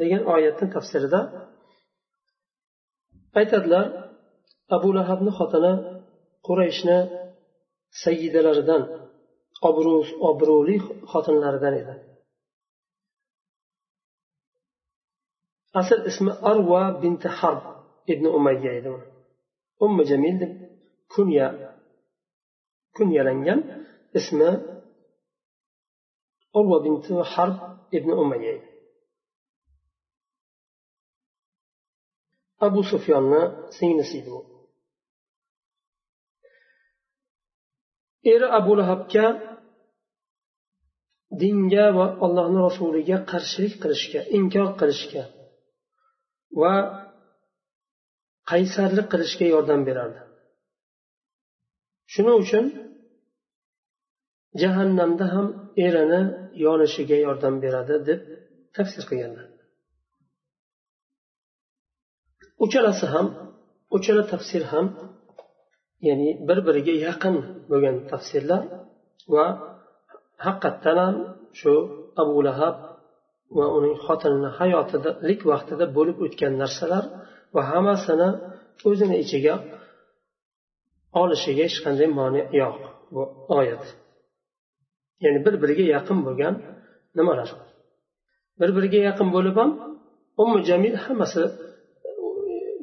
degan 0.00 0.22
oyatni 0.34 0.66
tafsirida 0.74 1.20
aytadilar 3.38 3.86
abu 4.76 4.88
lahabni 4.98 5.32
xotini 5.38 5.72
qurayshni 6.46 6.98
sayyidalaridan 8.04 8.82
obro'li 10.28 10.76
xotinlaridan 11.10 11.74
edi. 11.80 11.94
Asl 15.80 16.00
ismi 16.10 16.32
arva 16.50 16.82
binti 17.02 17.28
harb 17.38 17.62
ibn 18.12 18.24
umayya 18.38 18.72
edi 18.78 18.90
ummi 19.84 20.02
jamil 20.10 20.34
deb 20.42 20.52
kunya 21.12 21.46
kunyalangan 22.96 23.60
ismi 24.18 24.50
urva 26.58 26.76
binti 26.84 27.12
harb 27.32 27.56
ibn 27.96 28.10
umayya 28.22 28.50
edi. 28.56 28.68
Abu 32.66 32.80
sufyonni 32.90 33.42
singlisi 33.76 34.16
edi 34.20 34.30
u 34.38 34.49
eri 38.24 38.46
abu 38.58 38.72
lahabga 38.78 39.26
dinga 41.40 41.86
va 41.96 42.06
allohni 42.24 42.60
rasuliga 42.68 43.16
qarshilik 43.30 43.74
qilishga 43.82 44.20
inkor 44.36 44.68
qilishga 44.80 45.24
va 46.60 46.74
qaysarlik 48.50 49.06
qilishga 49.12 49.46
yordam 49.54 49.80
berardi. 49.88 50.20
Shuning 52.12 52.36
uchun 52.44 52.64
jahannamda 54.62 55.26
ham 55.34 55.46
erini 55.86 56.22
yonishiga 56.64 57.16
yordam 57.26 57.54
beradi 57.64 57.94
deb 58.08 58.20
tafsir 58.76 59.02
qilganlar. 59.10 59.46
Uchalasi 62.64 63.06
ham 63.14 63.26
uchala 63.96 64.22
tafsir 64.32 64.62
ham 64.72 64.86
ya'ni 66.08 66.28
bir 66.48 66.58
biriga 66.66 66.94
yaqin 67.08 67.34
bo'lgan 67.70 67.96
tafsirlar 68.10 68.62
va 69.34 69.46
haqiqatdan 70.44 70.96
ham 71.04 71.16
shu 71.60 71.72
abu 72.22 72.36
lahab 72.48 72.76
va 73.56 73.66
uning 73.76 73.94
xotinini 74.04 74.50
hayotidalik 74.58 75.40
vaqtida 75.50 75.84
bo'lib 75.96 76.16
o'tgan 76.26 76.52
narsalar 76.62 77.04
va 77.54 77.62
hammasini 77.70 78.28
o'zini 78.88 79.16
ichiga 79.24 79.54
olishiga 81.22 81.62
hech 81.68 81.78
qanday 81.84 82.08
moni 82.18 82.42
yo'q 82.60 82.76
bu 83.14 83.22
oyat. 83.58 83.84
Ya'ni 85.24 85.38
bir 85.46 85.54
biriga 85.62 85.84
yaqin 85.96 86.18
bo'lgan 86.26 86.54
nimalar? 87.18 87.48
Bir 88.60 88.70
biriga 88.76 89.00
yaqin 89.08 89.28
bo'lib 89.36 89.56
ham 89.60 89.70
ummu 90.42 90.58
jamil 90.68 90.94
hammasi 91.04 91.42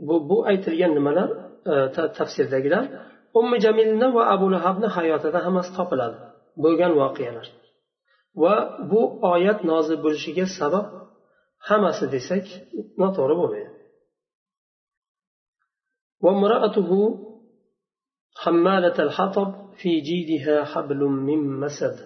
bu 0.07 0.15
bu 0.29 0.37
aytilgan 0.51 0.91
nimalar 0.97 1.29
e, 1.71 1.73
tafsirdagilar 2.17 2.83
ummi 3.40 3.56
jamilni 3.64 4.08
va 4.16 4.22
abu 4.34 4.46
lahabni 4.54 4.88
hayotida 4.96 5.38
hammasi 5.46 5.70
topiladi 5.78 6.18
bo'lgan 6.62 6.92
voqealar 7.00 7.46
va 8.42 8.54
bu 8.90 9.00
oyat 9.34 9.58
nozil 9.70 9.98
bo'lishiga 10.04 10.46
sabab 10.58 10.86
hammasi 11.68 12.04
desak 12.14 12.46
noto'g'ri 13.02 13.36
bo'lmaydi 13.42 13.72
وامرأته 16.24 16.90
حمالة 18.42 18.96
الحطب 19.06 19.48
في 19.80 19.90
جيدها 20.08 20.56
حبل 20.64 21.00
من 21.28 21.40
مسد 21.62 21.96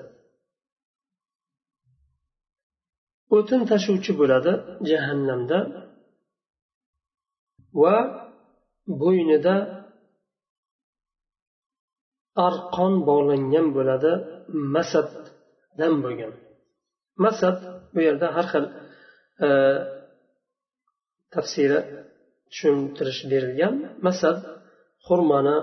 o'tin 3.36 3.60
tashuvchi 3.70 4.12
bo'ladi 4.20 4.52
jahannamda 4.90 5.58
va 7.82 7.96
bo'ynida 9.02 9.54
arqon 12.47 12.93
bog'langan 13.09 13.67
bo'ladi 13.77 14.11
masaddan 14.75 15.93
bo'lgan. 16.03 16.33
Masad 17.23 17.57
bu 17.93 17.99
yerda 18.07 18.27
har 18.35 18.47
xil 18.53 18.65
e, 19.45 19.49
tafsiri 21.33 21.79
tushuntirish 22.51 23.21
berilgan. 23.31 23.73
Masad 24.05 24.37
xurmoni 25.05 25.57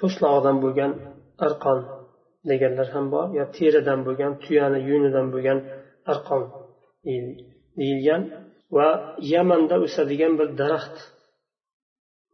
po'stlog'idan 0.00 0.56
bo'lgan 0.64 0.92
arqon 1.46 1.78
deganlar 2.50 2.88
ham 2.94 3.06
bor 3.14 3.26
yo 3.38 3.44
teridan 3.56 4.00
bo'lgan 4.06 4.32
tuyani 4.44 4.80
yunidan 4.90 5.26
bo'lgan 5.34 5.58
arqon 6.12 6.42
deyilgan. 7.78 8.22
Va 8.76 8.88
yamanda 9.34 9.76
o'sadigan 9.86 10.32
bir 10.40 10.48
daraxt 10.60 10.96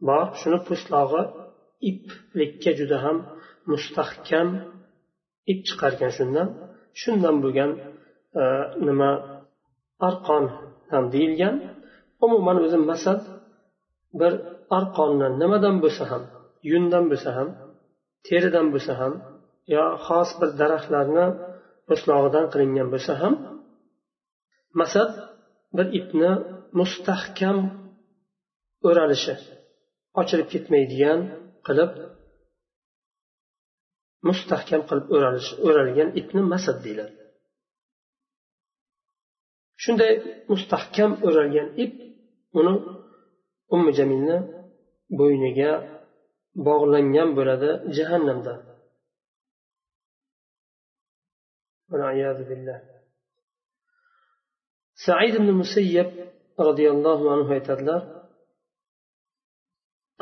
bor 0.07 0.25
shuni 0.39 0.59
po'stlog'i 0.67 1.21
iplikka 1.89 2.71
juda 2.79 2.97
ham 3.05 3.17
mustahkam 3.71 4.47
ip 5.51 5.59
chiqargan 5.67 6.11
shundan. 6.17 6.47
Shundan 7.01 7.35
bo'lgan 7.43 7.71
e, 8.41 8.43
nima 8.87 9.11
arqon 10.07 10.43
ham 10.91 11.03
deyilgan. 11.13 11.55
Umuman 12.25 12.57
o'zi 12.65 12.79
masal 12.91 13.17
bir 14.19 14.33
arqonni 14.77 15.27
nimadan 15.41 15.75
bo'lsa 15.83 16.03
ham 16.11 16.23
yundan 16.71 17.05
bo'lsa 17.11 17.29
ham 17.37 17.49
teridan 18.27 18.67
bo'lsa 18.73 18.93
ham 19.01 19.13
yo 19.75 19.83
xos 20.05 20.29
bir 20.39 20.49
daraxtlarni 20.59 21.25
po'stlog'idan 21.87 22.45
qilingan 22.53 22.87
bo'lsa 22.93 23.13
ham 23.21 23.33
masad 24.79 25.11
bir 25.77 25.87
ipni 25.99 26.31
mustahkam 26.79 27.57
o'ralishi. 28.87 29.35
Ochilib 30.19 30.47
ketmaydigan 30.53 31.19
qilib 31.67 31.91
mustahkam 34.27 34.81
qilib 34.89 35.05
o'ralgan 35.67 36.09
ipni 36.19 36.41
masad 36.53 36.77
deyiladi. 36.85 37.15
Shunday 39.83 40.13
mustahkam 40.51 41.11
o'ralgan 41.27 41.67
ip 41.83 41.93
uni 42.59 42.73
ummi 43.75 43.91
jamilni 43.97 44.37
bo'yniga 45.19 45.71
bog'langan 46.67 47.29
bo'ladi 47.37 47.69
jahannamda. 47.97 48.53
Said 55.05 55.33
ibn 55.39 55.49
musayyab 55.61 56.09
roziyallohu 56.67 57.25
anhu 57.35 57.49
aytadilar 57.57 58.01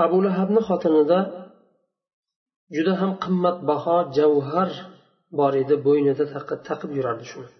abu 0.03 0.17
lahabni 0.25 0.61
xotinida 0.67 1.19
juda 2.75 2.93
ham 3.01 3.11
qimmatbaho 3.23 3.97
javhar 4.17 4.69
bor 5.39 5.53
edi. 5.63 5.75
Bo'ynida 5.87 6.23
taqib 6.69 6.91
yurardi 6.97 7.25
shuni. 7.31 7.51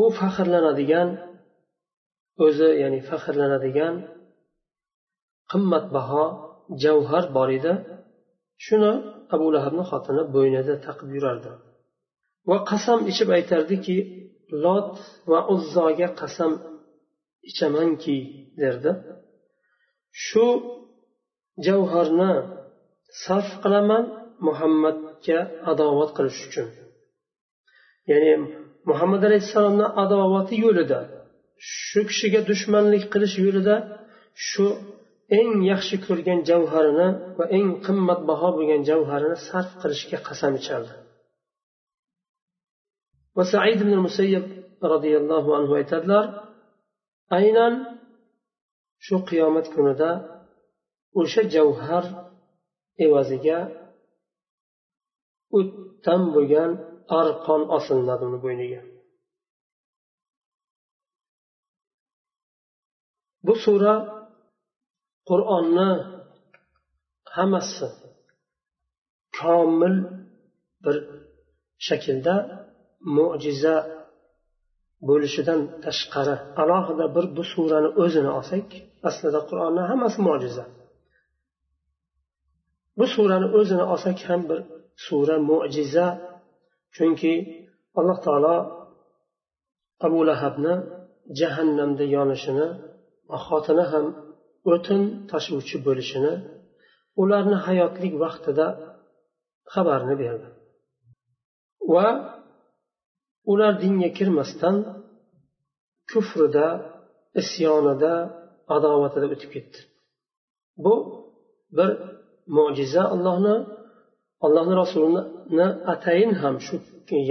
U 0.00 0.02
faxrlanadigan 0.18 1.08
o'zi 2.44 2.68
ya'ni 2.82 3.00
faxrlanadigan 3.10 3.94
qimmatbaho 5.52 6.24
javhar 6.84 7.24
bor 7.36 7.48
edi. 7.58 7.72
Shuni 8.66 8.92
abu 9.34 9.46
lahabni 9.54 9.84
xotini 9.90 10.22
bo'ynida 10.36 10.74
taqib 10.86 11.08
yurardi. 11.16 11.50
Va 12.48 12.58
qasam 12.70 12.98
ichib 13.10 13.28
aytardiki 13.38 13.96
lot 14.64 14.92
va 15.30 15.40
uzzoga 15.54 16.08
qasam 16.20 16.52
ichamanki 17.50 18.16
derdi. 18.62 18.92
Shu 20.24 20.46
javharni 21.66 22.32
sarf 23.24 23.50
qilaman 23.62 24.04
muhammadga 24.46 25.38
adovat 25.70 26.10
qilish 26.16 26.40
uchun. 26.48 26.68
Ya'ni 28.10 28.32
muhammad 28.90 29.22
alayhissalomni 29.28 29.86
adovati 30.02 30.54
yo'lida 30.64 31.00
shu 31.86 32.00
kishiga 32.10 32.40
dushmanlik 32.50 33.04
qilish 33.12 33.36
yo'lida 33.44 33.76
shu 34.48 34.66
eng 35.38 35.52
yaxshi 35.72 35.96
ko'rgan 36.06 36.40
javharini 36.50 37.08
va 37.38 37.44
eng 37.56 37.68
qimmatbaho 37.86 38.48
bo'lgan 38.56 38.82
javharini 38.90 39.36
sarf 39.48 39.70
qilishga 39.82 40.18
qasam 40.28 40.52
ichardi 40.60 40.94
va 43.36 43.44
said 43.52 43.78
ibn 43.84 43.94
musayyab 44.06 44.46
roziyallohu 44.92 45.50
anhu 45.58 45.72
aytadilar 45.80 46.24
aynan 47.38 47.72
shu 49.04 49.16
qiyomat 49.28 49.66
kunida 49.74 50.10
o'sha 51.20 51.42
javhar 51.54 52.04
evaziga 53.04 53.58
o'tdan 55.58 56.22
bo'lgan 56.34 56.70
arqon 57.20 57.62
osilinadi 57.76 58.22
uni 58.28 58.38
bo'yniga? 58.44 58.80
Bu 63.46 63.54
sura 63.64 63.94
qur'onni 65.28 65.90
hammasi 67.36 67.88
komil 69.38 69.96
bir 70.84 70.96
shaklda 71.86 72.36
mo'jiza 73.16 73.76
bo'lishidan 75.08 75.60
tashqari 75.84 76.36
alohida 76.62 77.06
bir 77.16 77.24
bu 77.36 77.42
surani 77.52 77.90
o'zini 78.02 78.30
olsak 78.38 78.66
aslida 79.08 79.40
qur'onni 79.48 79.82
hammasi 79.90 80.18
mo'jiza. 80.28 80.64
Bu 82.98 83.06
surani 83.14 83.46
o'zini 83.58 83.84
olsak 83.92 84.18
ham 84.28 84.40
bir 84.50 84.58
sura 85.06 85.36
mo'jiza 85.50 86.06
chunki 86.96 87.32
alloh 87.98 88.18
taolo 88.26 88.56
abu 90.06 90.20
lahabni 90.28 90.74
jahannamda 91.40 92.04
yonishini 92.16 92.66
xotini 93.46 93.84
ham 93.92 94.06
o'tin 94.72 95.00
tashuvchi 95.30 95.76
bo'lishini 95.86 96.34
ularni 97.22 97.58
hayotlik 97.66 98.12
vaqtida 98.24 98.66
xabarini 99.72 100.16
berdi. 100.22 100.46
Va 101.94 102.06
ular 103.52 103.72
dinga 103.82 104.10
kirmasdan 104.18 104.76
kufrida 106.10 106.66
isyonida 107.40 108.12
adovatida 108.76 109.26
o'tib 109.34 109.50
ketdi. 109.56 109.78
Bu 110.84 110.94
bir 111.76 111.90
mo'jiza 112.56 113.02
allohni 113.14 113.54
allohni 114.46 114.74
rasulini 114.82 115.66
atayin 115.92 116.32
ham 116.42 116.56
shu 116.66 116.74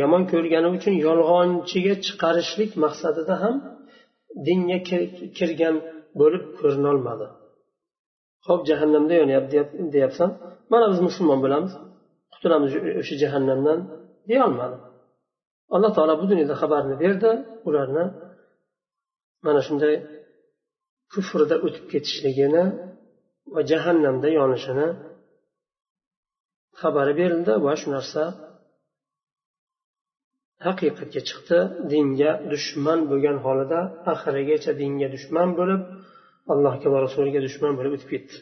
yomon 0.02 0.24
ko'rgani 0.32 0.70
uchun 0.78 0.94
yolg'onchiga 1.08 1.94
chiqarishlik 2.06 2.72
maqsadida 2.84 3.36
ham 3.44 3.56
dinga 4.48 4.80
kirgan 5.38 5.76
bo'lib 6.20 6.44
ko'rinolmadi. 6.60 7.28
Ho'p 8.48 8.62
jahannamda 8.70 9.14
yonyapti 9.22 9.58
deyapsan 9.94 10.30
mana 10.72 10.86
biz 10.92 11.00
musulmon 11.08 11.40
bo'lamiz 11.46 11.74
qutulamiz 12.34 12.72
o'sha 13.02 13.16
jahannamdan 13.24 13.80
deyolmadi. 14.30 14.78
Alloh 15.74 15.92
taolo 15.98 16.14
bu 16.22 16.26
dunyoda 16.32 16.56
xabarni 16.62 16.96
berdi. 17.04 17.32
Ularni 17.68 18.06
mana 19.46 19.62
shunday 19.68 19.96
kufrda 21.14 21.56
o'tib 21.66 21.86
ketishligini 21.94 22.64
va 23.54 23.62
jahannamda 23.72 24.28
yonishini 24.40 24.88
xabari 26.82 27.14
berildi 27.20 27.54
va 27.66 27.74
shu 27.80 27.88
narsa 27.96 28.24
haqiqatga 30.66 31.22
chiqdi. 31.30 31.60
Dinga 31.92 32.32
dushman 32.52 33.00
bo'lgan 33.10 33.38
holida 33.46 33.80
oxirigacha 34.14 34.72
dinga 34.82 35.08
dushman 35.16 35.50
bo'lib 35.60 35.82
allohga 36.54 36.88
va 36.94 37.00
rasuliga 37.06 37.40
dushman 37.48 37.74
bo'lib 37.78 37.94
o'tib 37.98 38.10
ketdi. 38.14 38.36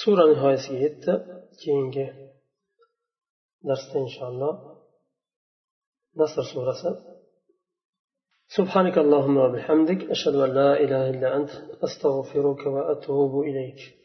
Sura 0.00 0.24
nihoyasiga 0.32 0.78
yetdi. 0.86 1.12
Keyingi 1.62 2.06
darsda 3.68 3.96
inshaalloh 4.04 4.54
nasr 6.20 6.44
surasi 6.52 6.92
سبحانك 8.48 8.98
اللهم 8.98 9.36
وبحمدك 9.36 10.10
أشهد 10.10 10.34
أن 10.34 10.50
لا 10.54 10.76
إله 10.84 11.10
إلا 11.10 11.36
أنت 11.36 11.50
أستغفرك 11.84 12.66
وأتوب 12.66 13.40
إليك. 13.40 13.80